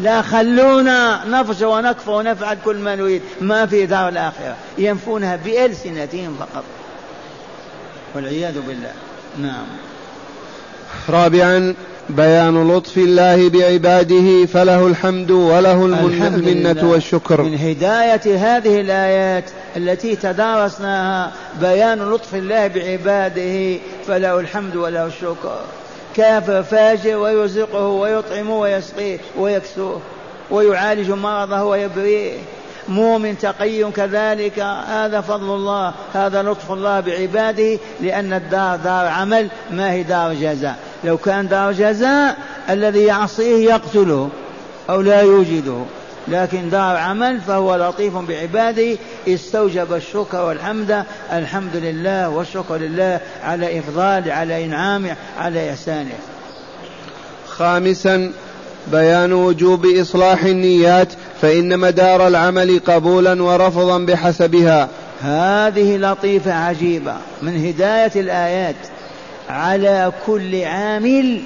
لا 0.00 0.22
خلونا 0.22 1.24
نفجر 1.26 1.66
ونكفر 1.66 2.10
ونفعل 2.10 2.58
كل 2.64 2.76
ما 2.76 2.96
نريد. 2.96 3.22
ما 3.40 3.66
في 3.66 3.86
دار 3.86 4.08
الآخرة. 4.08 4.56
ينفونها 4.78 5.36
بألسنتهم 5.36 6.36
فقط. 6.40 6.64
والعياذ 8.14 8.60
بالله. 8.60 8.92
نعم. 9.38 9.66
رابعا 11.08 11.74
بيان 12.10 12.68
لطف 12.68 12.98
الله 12.98 13.48
بعباده 13.48 14.46
فله 14.46 14.86
الحمد 14.86 15.30
وله 15.30 15.86
المنة 15.86 16.90
والشكر. 16.90 17.42
من 17.42 17.58
هداية 17.58 18.36
هذه 18.36 18.80
الآيات 18.80 19.44
التي 19.76 20.16
تدارسناها 20.16 21.32
بيان 21.60 21.98
لطف 21.98 22.34
الله 22.34 22.66
بعباده 22.66 23.78
فله 24.06 24.40
الحمد 24.40 24.76
وله 24.76 25.06
الشكر. 25.06 25.60
كافر 26.16 26.62
فاجر 26.62 27.16
ويرزقه 27.16 27.88
ويطعمه 27.88 28.58
ويسقيه 28.60 29.18
ويكسوه 29.38 30.00
ويعالج 30.50 31.10
مرضه 31.10 31.64
ويبريه. 31.64 32.32
مؤمن 32.88 33.38
تقي 33.38 33.92
كذلك 33.92 34.58
هذا 34.88 35.20
فضل 35.20 35.54
الله 35.54 35.94
هذا 36.14 36.42
لطف 36.42 36.72
الله 36.72 37.00
بعباده 37.00 37.78
لأن 38.00 38.32
الدار 38.32 38.76
دار 38.76 39.06
عمل 39.06 39.48
ما 39.70 39.92
هي 39.92 40.02
دار 40.02 40.34
جزاء. 40.34 40.76
لو 41.04 41.16
كان 41.16 41.48
دار 41.48 41.72
جزاء 41.72 42.36
الذي 42.70 43.02
يعصيه 43.02 43.70
يقتله 43.70 44.28
أو 44.90 45.00
لا 45.00 45.20
يوجده. 45.20 45.82
لكن 46.28 46.70
دار 46.70 46.96
عمل 46.96 47.40
فهو 47.40 47.76
لطيف 47.76 48.16
بعباده 48.16 48.96
استوجب 49.28 49.92
الشكر 49.92 50.44
والحمد 50.44 51.04
الحمد 51.32 51.76
لله 51.76 52.28
والشكر 52.28 52.76
لله 52.76 53.20
على 53.42 53.78
إفضال 53.78 54.30
على 54.30 54.64
إنعامه 54.64 55.16
على 55.38 55.70
إحسانه. 55.70 56.14
خامسا 57.48 58.32
بيان 58.92 59.32
وجوب 59.32 59.86
إصلاح 59.86 60.44
النيات. 60.44 61.12
فإن 61.42 61.78
مدار 61.78 62.28
العمل 62.28 62.80
قبولا 62.86 63.42
ورفضا 63.42 63.98
بحسبها. 63.98 64.88
هذه 65.22 65.96
لطيفة 65.96 66.52
عجيبة. 66.52 67.14
من 67.42 67.66
هداية 67.66 68.12
الآيات 68.16 68.76
على 69.50 70.12
كل 70.26 70.62
عامل 70.64 71.40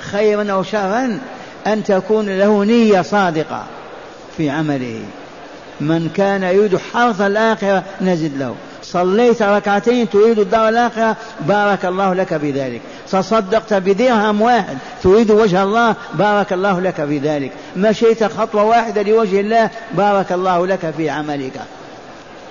خيرا 0.00 0.52
أو 0.52 0.62
شرا 0.62 1.18
أن 1.66 1.84
تكون 1.84 2.38
له 2.38 2.64
نية 2.64 3.02
صادقة 3.02 3.64
في 4.36 4.50
عمله. 4.50 5.00
من 5.80 6.10
كان 6.16 6.42
يريد 6.42 6.78
حرث 6.92 7.20
الآخرة 7.20 7.82
نزد 8.00 8.36
له. 8.38 8.54
صليت 8.94 9.42
ركعتين 9.42 10.10
تريد 10.10 10.38
الدار 10.38 10.68
الآخرة 10.68 11.16
بارك 11.40 11.84
الله 11.84 12.14
لك 12.14 12.34
بذلك. 12.34 12.80
تصدقت 13.10 13.74
بدرهم 13.74 14.42
واحد 14.42 14.78
تريد 15.02 15.30
وجه 15.30 15.62
الله 15.62 15.94
بارك 16.14 16.52
الله 16.52 16.80
لك 16.80 17.00
بذلك. 17.00 17.52
مشيت 17.76 18.24
خطوة 18.24 18.64
واحدة 18.64 19.02
لوجه 19.02 19.40
الله 19.40 19.70
بارك 19.94 20.32
الله 20.32 20.66
لك 20.66 20.94
في 20.96 21.10
عملك. 21.10 21.60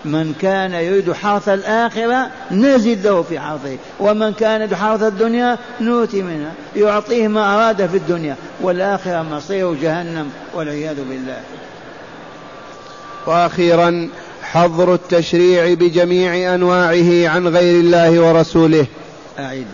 من 0.06 0.34
كان 0.42 0.74
يريد 0.74 1.14
حرث 1.14 1.50
الآخرة 1.50 2.28
نزد 2.52 3.08
له 3.08 3.22
في 3.22 3.40
حرثه. 3.40 3.78
ومن 4.00 4.34
كان 4.34 4.62
يريد 4.62 4.74
حرث 4.74 5.04
الدنيا 5.04 5.58
نؤتي 5.82 6.22
منها 6.22 6.52
يعطيه 6.76 7.28
ما 7.28 7.56
أراد 7.56 7.88
في 7.88 7.98
الدنيا. 7.98 8.36
والآخرة 8.62 9.22
مصير 9.22 9.74
جهنم 9.74 10.32
والعياذ 10.54 10.96
بالله. 10.96 11.40
وأخيرا 13.28 14.10
حظر 14.54 14.94
التشريع 14.94 15.74
بجميع 15.74 16.56
أنواعه 16.56 17.30
عن 17.30 17.48
غير 17.48 17.80
الله 17.80 18.20
ورسوله. 18.20 18.86
أعيد. 19.40 19.68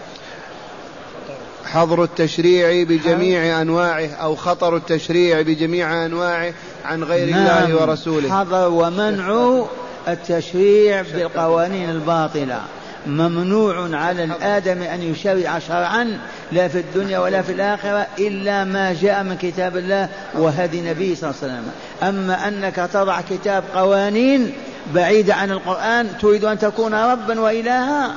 حظر 1.66 2.04
التشريع 2.04 2.84
بجميع 2.84 3.62
أنواعه 3.62 4.08
أو 4.08 4.36
خطر 4.36 4.76
التشريع 4.76 5.42
بجميع 5.42 6.06
أنواعه 6.06 6.54
عن 6.86 7.04
غير 7.04 7.30
نعم. 7.30 7.64
الله 7.64 7.82
ورسوله. 7.82 8.40
حظر 8.40 8.70
ومنع 8.70 9.60
التشريع 10.08 11.02
بالقوانين 11.02 11.90
الباطلة. 11.90 12.62
ممنوع 13.08 13.96
على 13.98 14.24
الآدم 14.24 14.82
أن 14.82 15.04
يشرع 15.04 15.60
شرعا 15.60 16.20
لا 16.52 16.68
في 16.68 16.80
الدنيا 16.80 17.20
ولا 17.20 17.42
في 17.42 17.52
الآخرة 17.52 18.08
إلا 18.20 18.64
ما 18.64 18.96
جاء 19.02 19.24
من 19.24 19.38
كتاب 19.42 19.78
الله 19.78 20.10
وهدي 20.38 20.80
النبي 20.80 21.16
صلى 21.16 21.30
الله 21.30 21.42
عليه 21.44 21.54
وسلم. 21.54 21.72
أما 22.04 22.48
أنك 22.48 22.90
تضع 22.94 23.22
كتاب 23.22 23.64
قوانين 23.76 24.54
بعيدة 24.96 25.36
عن 25.36 25.52
القرآن 25.52 26.18
تريد 26.22 26.46
أن 26.46 26.60
تكون 26.60 26.94
ربا 26.94 27.40
وإلها 27.40 28.16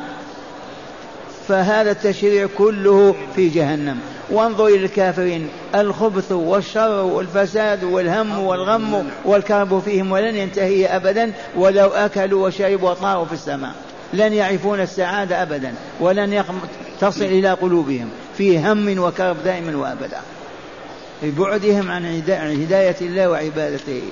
فهذا 1.49 1.91
التشريع 1.91 2.49
كله 2.59 3.15
في 3.37 3.49
جهنم. 3.49 3.99
وانظر 4.31 4.67
إلى 4.67 4.85
الكافرين 4.85 5.49
الخبث 5.75 6.33
والشر 6.33 7.05
والفساد 7.05 7.85
والهم 7.85 8.39
والغم 8.39 9.11
والكرب 9.25 9.83
فيهم 9.85 10.13
ولن 10.13 10.37
ينتهي 10.37 10.87
أبدا 10.87 11.33
ولو 11.57 11.89
أكلوا 11.89 12.47
وشربوا 12.47 12.91
وطاروا 12.91 13.25
في 13.25 13.33
السماء. 13.33 13.73
لن 14.13 14.33
يعرفون 14.33 14.81
السعادة 14.81 15.43
أبدا 15.43 15.75
ولن 16.01 16.45
تصل 17.01 17.25
إلى 17.25 17.51
قلوبهم 17.51 18.09
في 18.39 18.59
هم 18.59 18.99
وكرب 18.99 19.37
دائما 19.45 19.77
وأبدا. 19.77 20.21
ببعدهم 21.23 21.91
عن 21.91 22.23
هداية 22.63 22.97
الله 23.01 23.29
وعبادته. 23.29 24.03